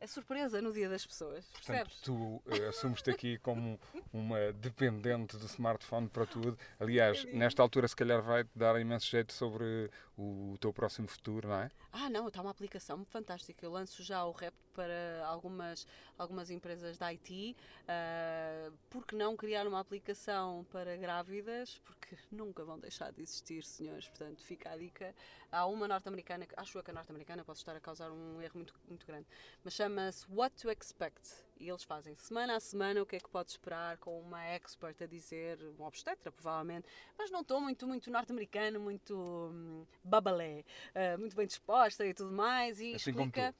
[0.00, 1.44] a surpresa no dia das pessoas.
[1.46, 3.78] Portanto, tu uh, assumes-te aqui como
[4.12, 6.58] uma dependente do smartphone para tudo.
[6.78, 11.56] Aliás, nesta altura, se calhar, vai-te dar imenso jeito sobre o teu próximo futuro, não
[11.56, 11.70] é?
[11.92, 13.64] Ah, não, está uma aplicação fantástica.
[13.64, 15.86] Eu lanço já o rap para algumas,
[16.16, 17.56] algumas empresas da IT.
[17.82, 21.80] Uh, por que não criar uma aplicação para grávidas?
[21.84, 24.08] Porque nunca vão deixar de existir, senhores.
[24.08, 25.14] Portanto, fica a dica.
[25.52, 29.06] Há uma norte-americana, acho que a norte-americana pode estar a causar um erro muito, muito
[29.06, 29.26] grande,
[29.64, 31.20] mas chama-se What to Expect.
[31.58, 35.02] E eles fazem semana a semana o que é que pode esperar, com uma expert
[35.02, 40.64] a dizer, um obstetra provavelmente, mas não estou muito, muito norte-americano, muito hum, babalé,
[40.94, 43.54] uh, muito bem disposta e tudo mais, e assim explica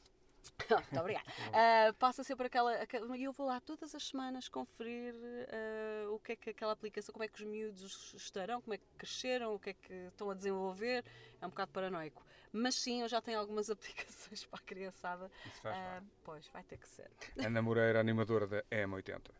[0.70, 1.26] muito obrigada.
[1.48, 3.16] Uh, passa sempre aquela, aquela.
[3.16, 7.12] E eu vou lá todas as semanas conferir uh, o que é que aquela aplicação,
[7.12, 10.30] como é que os miúdos estarão, como é que cresceram, o que é que estão
[10.30, 11.04] a desenvolver.
[11.40, 12.24] É um bocado paranoico.
[12.52, 15.30] Mas sim, eu já tenho algumas aplicações para a criançada.
[15.46, 17.10] Isso faz uh, Pois, vai ter que ser.
[17.38, 19.30] Ana Moreira, animadora da EM80.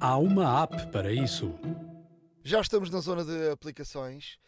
[0.00, 1.54] Há uma app para isso.
[2.42, 4.38] Já estamos na zona de aplicações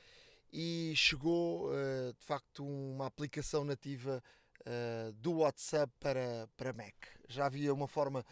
[0.51, 1.71] e chegou
[2.19, 4.23] de facto uma aplicação nativa
[4.67, 6.95] uh, do WhatsApp para, para Mac.
[7.29, 8.25] Já havia uma forma,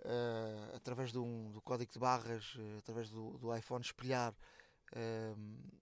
[0.00, 4.34] uh, através de um, do código de barras, uh, através do, do, iPhone, espelhar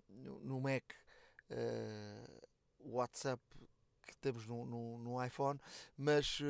[0.08, 0.82] no, no, Mac
[2.80, 3.40] o WhatsApp
[4.04, 5.60] que temos no, no, no iPhone,
[5.96, 6.40] mas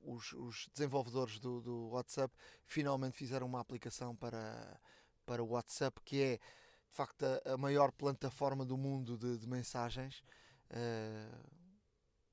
[0.00, 4.80] os, os, desenvolvedores do, do, WhatsApp finalmente fizeram uma aplicação para,
[5.26, 9.46] para o WhatsApp que é de facto a, a maior plataforma do mundo de, de
[9.46, 10.22] mensagens.
[10.70, 11.61] Uh,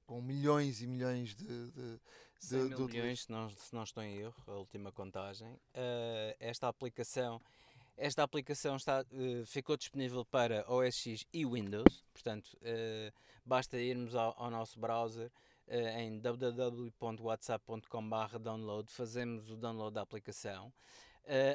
[0.10, 1.46] com milhões e milhões de.
[1.46, 2.00] de, de
[2.40, 5.48] 100 mil milhões, se não, se não estou em erro, a última contagem.
[5.48, 7.40] Uh, esta aplicação
[7.96, 13.12] esta aplicação está, uh, ficou disponível para OS X e Windows, portanto, uh,
[13.46, 15.30] basta irmos ao, ao nosso browser
[15.68, 20.74] em www.whatsapp.com.br download, fazemos o download da aplicação.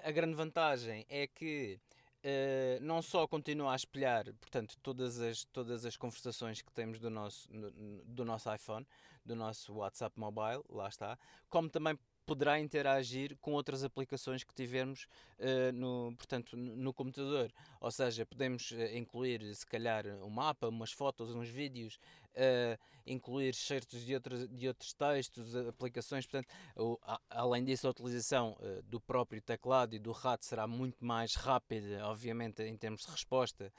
[0.05, 1.81] a grande vantagem é que
[2.25, 7.11] Uh, não só continua a espelhar, portanto, todas as, todas as conversações que temos do
[7.11, 7.71] nosso, no,
[8.07, 8.87] do nosso iPhone,
[9.23, 11.19] do nosso WhatsApp mobile, lá está,
[11.51, 15.07] como também poderá interagir com outras aplicações que tivermos
[15.39, 17.53] uh, no, portanto, no computador.
[17.81, 21.99] Ou seja, podemos uh, incluir, se calhar, um mapa, umas fotos, uns vídeos,
[22.35, 26.27] uh, incluir certos de, outros de outros textos, aplicações.
[26.27, 31.05] Portanto, o, a, além disso, a utilização do próprio teclado e do rato será muito
[31.05, 33.73] mais rápida, obviamente, em termos de resposta,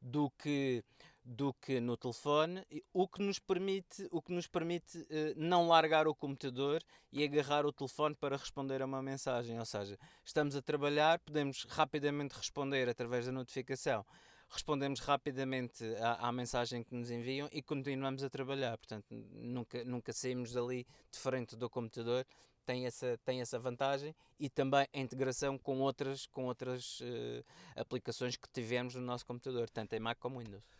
[0.00, 0.82] do que
[1.30, 6.08] do que no telefone, o que nos permite, o que nos permite uh, não largar
[6.08, 6.82] o computador
[7.12, 9.56] e agarrar o telefone para responder a uma mensagem.
[9.56, 14.04] Ou seja, estamos a trabalhar, podemos rapidamente responder através da notificação,
[14.48, 18.76] respondemos rapidamente à, à, mensagem que nos enviam e continuamos a trabalhar.
[18.76, 22.26] Portanto, nunca, nunca saímos dali de frente do computador.
[22.66, 27.44] Tem essa, tem essa vantagem e também a integração com outras, com outras uh,
[27.76, 30.79] aplicações que tivemos no nosso computador, tanto em Mac como Windows.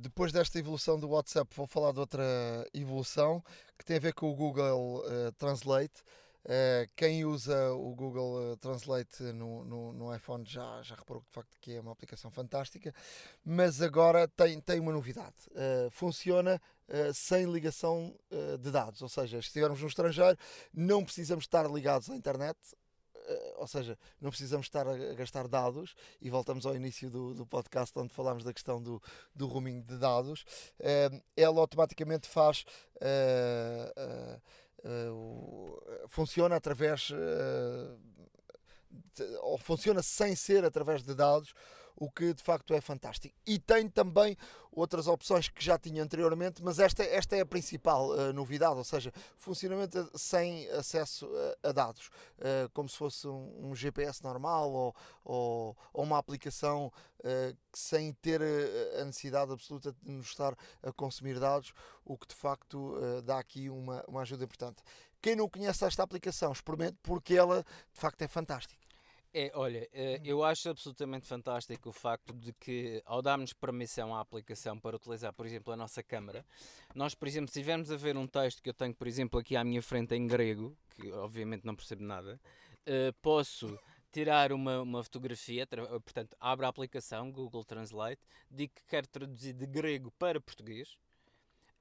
[0.00, 2.24] Depois desta evolução do WhatsApp, vou falar de outra
[2.72, 3.44] evolução
[3.78, 6.02] que tem a ver com o Google uh, Translate.
[6.44, 11.30] Uh, quem usa o Google uh, Translate no, no, no, iPhone já, já reparou de
[11.30, 12.94] facto que é uma aplicação fantástica,
[13.44, 15.34] mas agora tem, tem uma novidade.
[15.90, 16.60] funciona
[17.14, 18.14] sem ligação
[18.60, 20.36] de dados, ou seja, se estivermos no estrangeiro,
[20.72, 22.83] não precisamos estar ligados à internet, eh,
[23.56, 27.96] ou seja, não precisamos estar a gastar dados e voltamos ao início do, do podcast
[27.98, 29.02] onde falámos da questão do,
[29.34, 30.44] do roaming de dados.
[30.78, 32.64] Eh, ela automaticamente faz.
[32.96, 34.40] Uh,
[36.08, 37.10] funciona através.
[39.14, 41.54] De, ou funciona sem ser através de dados
[41.96, 43.34] o que de facto é fantástico.
[43.46, 44.36] E tem também
[44.72, 48.84] outras opções que já tinha anteriormente, mas esta, esta é a principal uh, novidade, ou
[48.84, 51.30] seja, funcionamento sem acesso
[51.62, 52.08] a, a dados,
[52.38, 58.12] uh, como se fosse um, um GPS normal ou, ou, ou uma aplicação uh, sem
[58.14, 58.40] ter
[59.00, 61.72] a necessidade absoluta de nos estar a consumir dados,
[62.04, 64.82] o que de facto dá aqui uma, uma ajuda importante.
[65.20, 68.83] Quem não conhece esta aplicação, experimente porque ela de facto é fantástica.
[69.36, 74.20] É, olha, eh, eu acho absolutamente fantástico o facto de que, ao darmos permissão à
[74.20, 76.46] aplicação para utilizar, por exemplo, a nossa câmara,
[76.94, 79.56] nós, por exemplo, se estivermos a ver um texto que eu tenho, por exemplo, aqui
[79.56, 82.40] à minha frente em grego, que obviamente não percebo nada,
[82.86, 83.76] uh, posso
[84.12, 89.66] tirar uma, uma fotografia, portanto, abro a aplicação Google Translate, digo que quero traduzir de
[89.66, 90.96] grego para português,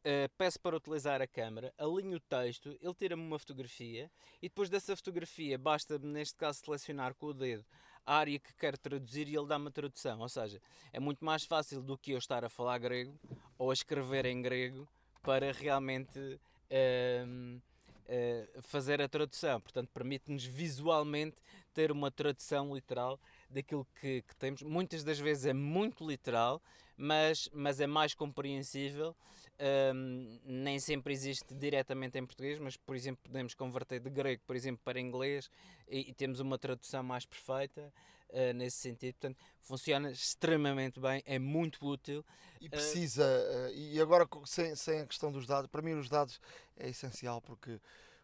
[0.05, 4.11] Uh, peço para utilizar a câmera, alinho o texto, ele tira-me uma fotografia
[4.41, 7.63] e depois dessa fotografia basta neste caso selecionar com o dedo
[8.05, 10.19] a área que quero traduzir e ele dá-me a tradução.
[10.19, 10.61] Ou seja,
[10.91, 13.17] é muito mais fácil do que eu estar a falar grego
[13.57, 14.87] ou a escrever em grego
[15.21, 17.61] para realmente uh,
[18.61, 19.61] fazer a tradução.
[19.61, 21.37] Portanto, permite-nos visualmente
[21.73, 23.19] ter uma tradução literal
[23.49, 24.61] daquilo que, que, temos.
[24.61, 26.61] Muitas das vezes é muito literal,
[26.97, 29.15] mas, mas é mais compreensível
[29.95, 34.55] um, nem sempre existe diretamente em português, mas por exemplo podemos converter de grego, por
[34.55, 35.49] exemplo, para inglês
[35.87, 37.93] e, e temos uma tradução mais perfeita
[38.29, 39.13] uh, nesse sentido.
[39.13, 42.25] Portanto, funciona extremamente bem, é muito útil.
[42.59, 46.41] E precisa, uh, e agora sem, sem a questão dos dados, para mim os dados
[46.75, 47.79] é essencial porque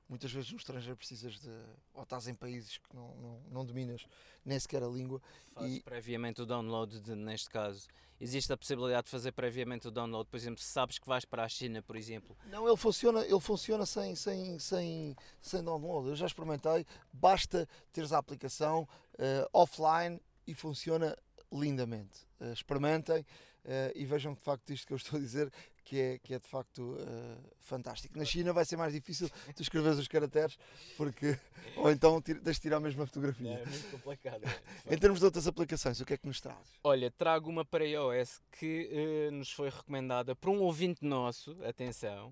[0.09, 1.51] muitas vezes no estrangeiro precisas de.
[1.93, 4.05] ou estás em países que não, não, não dominas
[4.43, 5.21] nem sequer a língua.
[5.53, 7.87] Fazes e previamente o download, de, neste caso.
[8.19, 11.43] Existe a possibilidade de fazer previamente o download, por exemplo, se sabes que vais para
[11.43, 12.35] a China, por exemplo.
[12.47, 16.09] Não, ele funciona, ele funciona sem, sem, sem, sem download.
[16.09, 18.81] Eu já experimentei, basta teres a aplicação
[19.13, 21.15] uh, offline e funciona
[21.49, 22.27] lindamente.
[22.41, 25.49] Uh, experimentem uh, e vejam que de facto isto que eu estou a dizer
[25.89, 28.15] que é, que é de facto uh, fantástico.
[28.15, 30.55] Na China vai ser mais difícil tu escreveres os caracteres,
[30.95, 31.35] porque
[31.75, 33.49] ou então tens de tirar a mesma fotografia.
[33.49, 34.43] É, é muito complicado.
[34.87, 36.77] em termos de outras aplicações, o que é que nos traz?
[36.83, 38.87] Olha, trago uma para iOS que
[39.31, 42.27] uh, nos foi recomendada por um ouvinte nosso, atenção.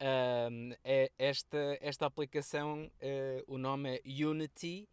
[0.00, 4.88] Uh, é esta, esta aplicação, uh, o nome é Unity,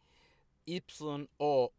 [0.68, 1.72] Y-O-U-N-I-T-Y.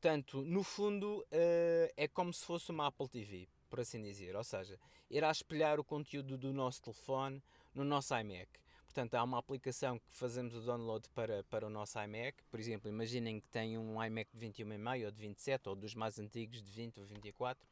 [0.00, 4.36] Portanto, no fundo, uh, é como se fosse uma Apple TV, por assim dizer.
[4.36, 4.78] Ou seja,
[5.10, 7.42] irá espelhar o conteúdo do nosso telefone
[7.74, 8.48] no nosso iMac.
[8.84, 12.44] Portanto, há uma aplicação que fazemos o download para, para o nosso iMac.
[12.48, 16.16] Por exemplo, imaginem que tem um iMac de 21,5 ou de 27 ou dos mais
[16.20, 17.68] antigos de 20 ou 24.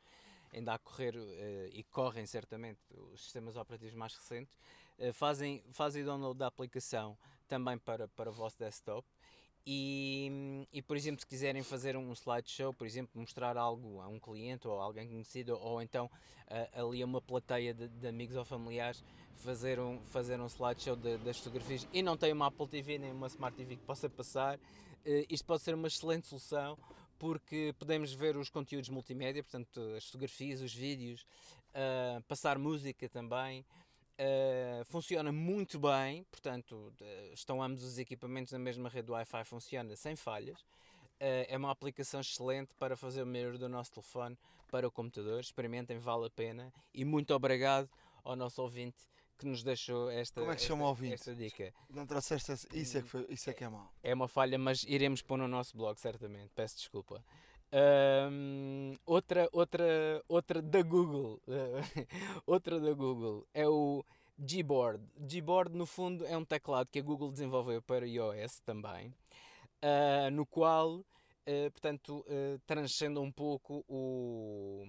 [0.53, 2.81] Ainda a correr uh, e correm certamente
[3.13, 4.59] os sistemas operativos mais recentes.
[4.99, 7.17] Uh, fazem, fazem download da aplicação
[7.47, 9.07] também para, para o vosso desktop
[9.69, 14.21] E, e, por exemplo, se quiserem fazer um slideshow, por exemplo, mostrar algo a um
[14.21, 18.37] cliente ou a alguém conhecido, ou então uh, ali a uma plateia de, de, amigos
[18.37, 19.03] ou familiares,
[19.35, 23.11] fazer um, fazer um slideshow de, das fotografias e não tem uma Apple TV nem
[23.11, 24.61] uma Smart TV que possa passar, uh,
[25.29, 26.79] isto pode ser uma excelente solução
[27.19, 31.27] porque podemos ver os conteúdos multimédia, portanto, as fotografias, os vídeos,
[31.71, 33.65] uh, passar música também.
[34.19, 39.95] Uh, funciona muito bem, portanto, uh, estão ambos os equipamentos na mesma rede Wi-Fi, funciona
[39.95, 40.59] sem falhas.
[41.21, 44.39] Uh, é uma aplicação excelente para fazer o mirror do nosso telefone
[44.71, 45.41] para o computador.
[45.41, 46.73] Experimentem, vale a pena.
[46.95, 47.91] E muito obrigado
[48.25, 48.97] ao nosso ouvinte
[49.39, 51.15] que nos deixou esta, Como é que esta, chama o ouvinte?
[51.15, 51.73] esta dica.
[51.91, 53.93] Não trouxeste isso é que, foi, isso é, que é mau.
[54.03, 56.51] É uma falha, mas iremos pôr no nosso blog, certamente.
[56.55, 57.23] Peço desculpa.
[57.73, 61.41] Um, outra, outra, outra da Google,
[62.47, 63.47] outra da Google.
[63.53, 64.05] É o
[64.39, 65.03] Gboard.
[65.19, 69.09] Gboard, no fundo, é um teclado que a Google desenvolveu para iOS também,
[69.83, 74.87] uh, no qual, uh, portanto, uh, transcende um pouco o,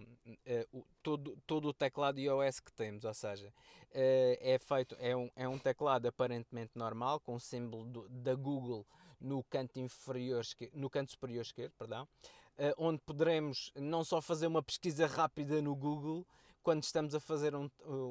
[0.73, 3.51] o, todo, todo o teclado iOS que temos, ou seja,
[3.89, 8.85] é feito, é um, é um teclado aparentemente normal, com o símbolo do, da Google
[9.19, 10.43] no canto inferior,
[10.73, 12.46] no canto superior esquerdo, perdão, uh,
[12.77, 16.25] onde poderemos não só fazer uma pesquisa rápida no Google
[16.63, 17.69] quando estamos a fazer um,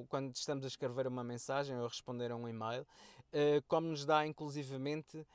[0.08, 4.26] quando estamos a escrever uma mensagem ou responder a um e-mail, uh, como nos dá
[4.26, 5.26] inclusivamente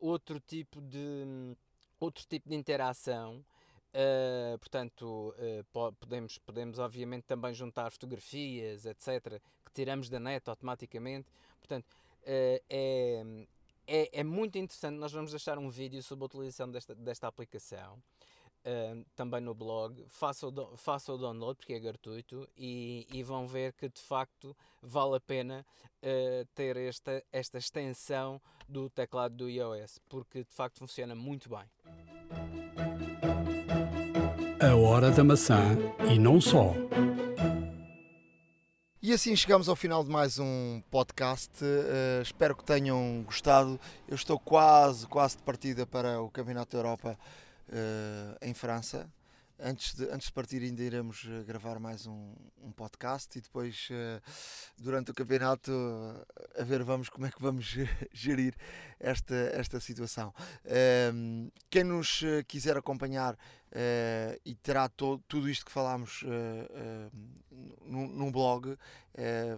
[0.00, 1.56] outro tipo de
[2.00, 3.44] outro tipo de interação.
[3.90, 11.28] Uh, portanto, uh, podemos, podemos obviamente também juntar fotografias, etc., que tiramos da net automaticamente.
[11.58, 11.86] Portanto,
[12.22, 13.46] uh, é,
[13.86, 14.96] é, é, muito interessante.
[14.96, 18.00] Nós vamos deixar um vídeo sobre a utilização desta, desta aplicação
[18.64, 23.46] uh, também no blog, façam o, faça o download porque é gratuito e, e, vão
[23.46, 25.64] ver que de facto vale a pena
[26.02, 31.64] uh, ter esta, esta extensão do teclado do iOS, porque de facto funciona muito bem.
[34.60, 35.76] A hora da maçã
[36.12, 36.74] e não só.
[39.02, 41.64] E assim chegamos ao final de mais um podcast.
[41.64, 43.80] Uh, espero que tenham gostado.
[44.06, 47.18] Eu estou quase, quase de partida para o Campeonato da Europa
[48.40, 49.10] em França.
[49.62, 53.88] Antes de, antes de partir ainda iremos eh, gravar mais um, um podcast e depois
[53.90, 54.22] uh,
[54.78, 55.70] durante o campeonato
[56.58, 57.76] a ver vamos como é que vamos
[58.10, 58.54] gerir
[58.98, 60.32] esta, esta situação.
[60.64, 63.36] Uh, quem nos quiser acompanhar
[63.72, 66.24] uh, e terá to, tudo isto que falámos
[67.84, 68.78] num, num, blog, uh,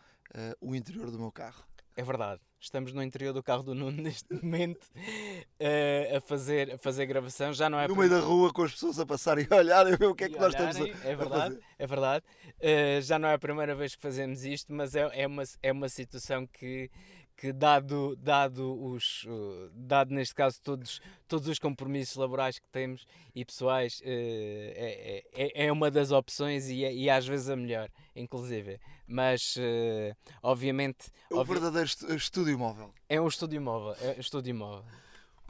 [0.59, 1.63] o interior do meu carro.
[1.95, 2.41] É verdade.
[2.59, 7.53] Estamos no interior do carro do Nuno neste momento uh, a, fazer, a fazer gravação.
[7.53, 9.85] Já não é no meio da rua com as pessoas a passar e a olhar
[9.97, 12.25] ver o que é que nós estamos a, é verdade, É verdade.
[12.57, 15.71] Uh, já não é a primeira vez que fazemos isto, mas é, é, uma, é
[15.71, 16.89] uma situação que,
[17.35, 23.05] que dado, dado, os, uh, dado neste caso todos, todos os compromissos laborais que temos
[23.35, 27.55] e pessoais, uh, é, é, é uma das opções e, é, e às vezes a
[27.55, 28.79] melhor, inclusive.
[29.07, 31.11] Mas, uh, obviamente...
[31.29, 32.93] É o verdadeiro estúdio móvel.
[33.09, 34.85] É um estúdio móvel, é um estúdio móvel.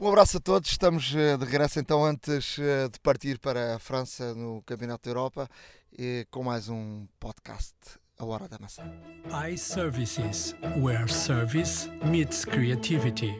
[0.00, 2.56] Um abraço a todos, estamos de regresso então antes
[2.90, 5.48] de partir para a França no Campeonato da Europa
[6.32, 7.72] com mais um podcast
[8.18, 8.82] a hora da maçã.
[9.52, 13.38] iServices, where service meets creativity.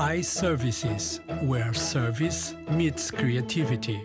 [0.00, 4.02] iServices, where service meets creativity.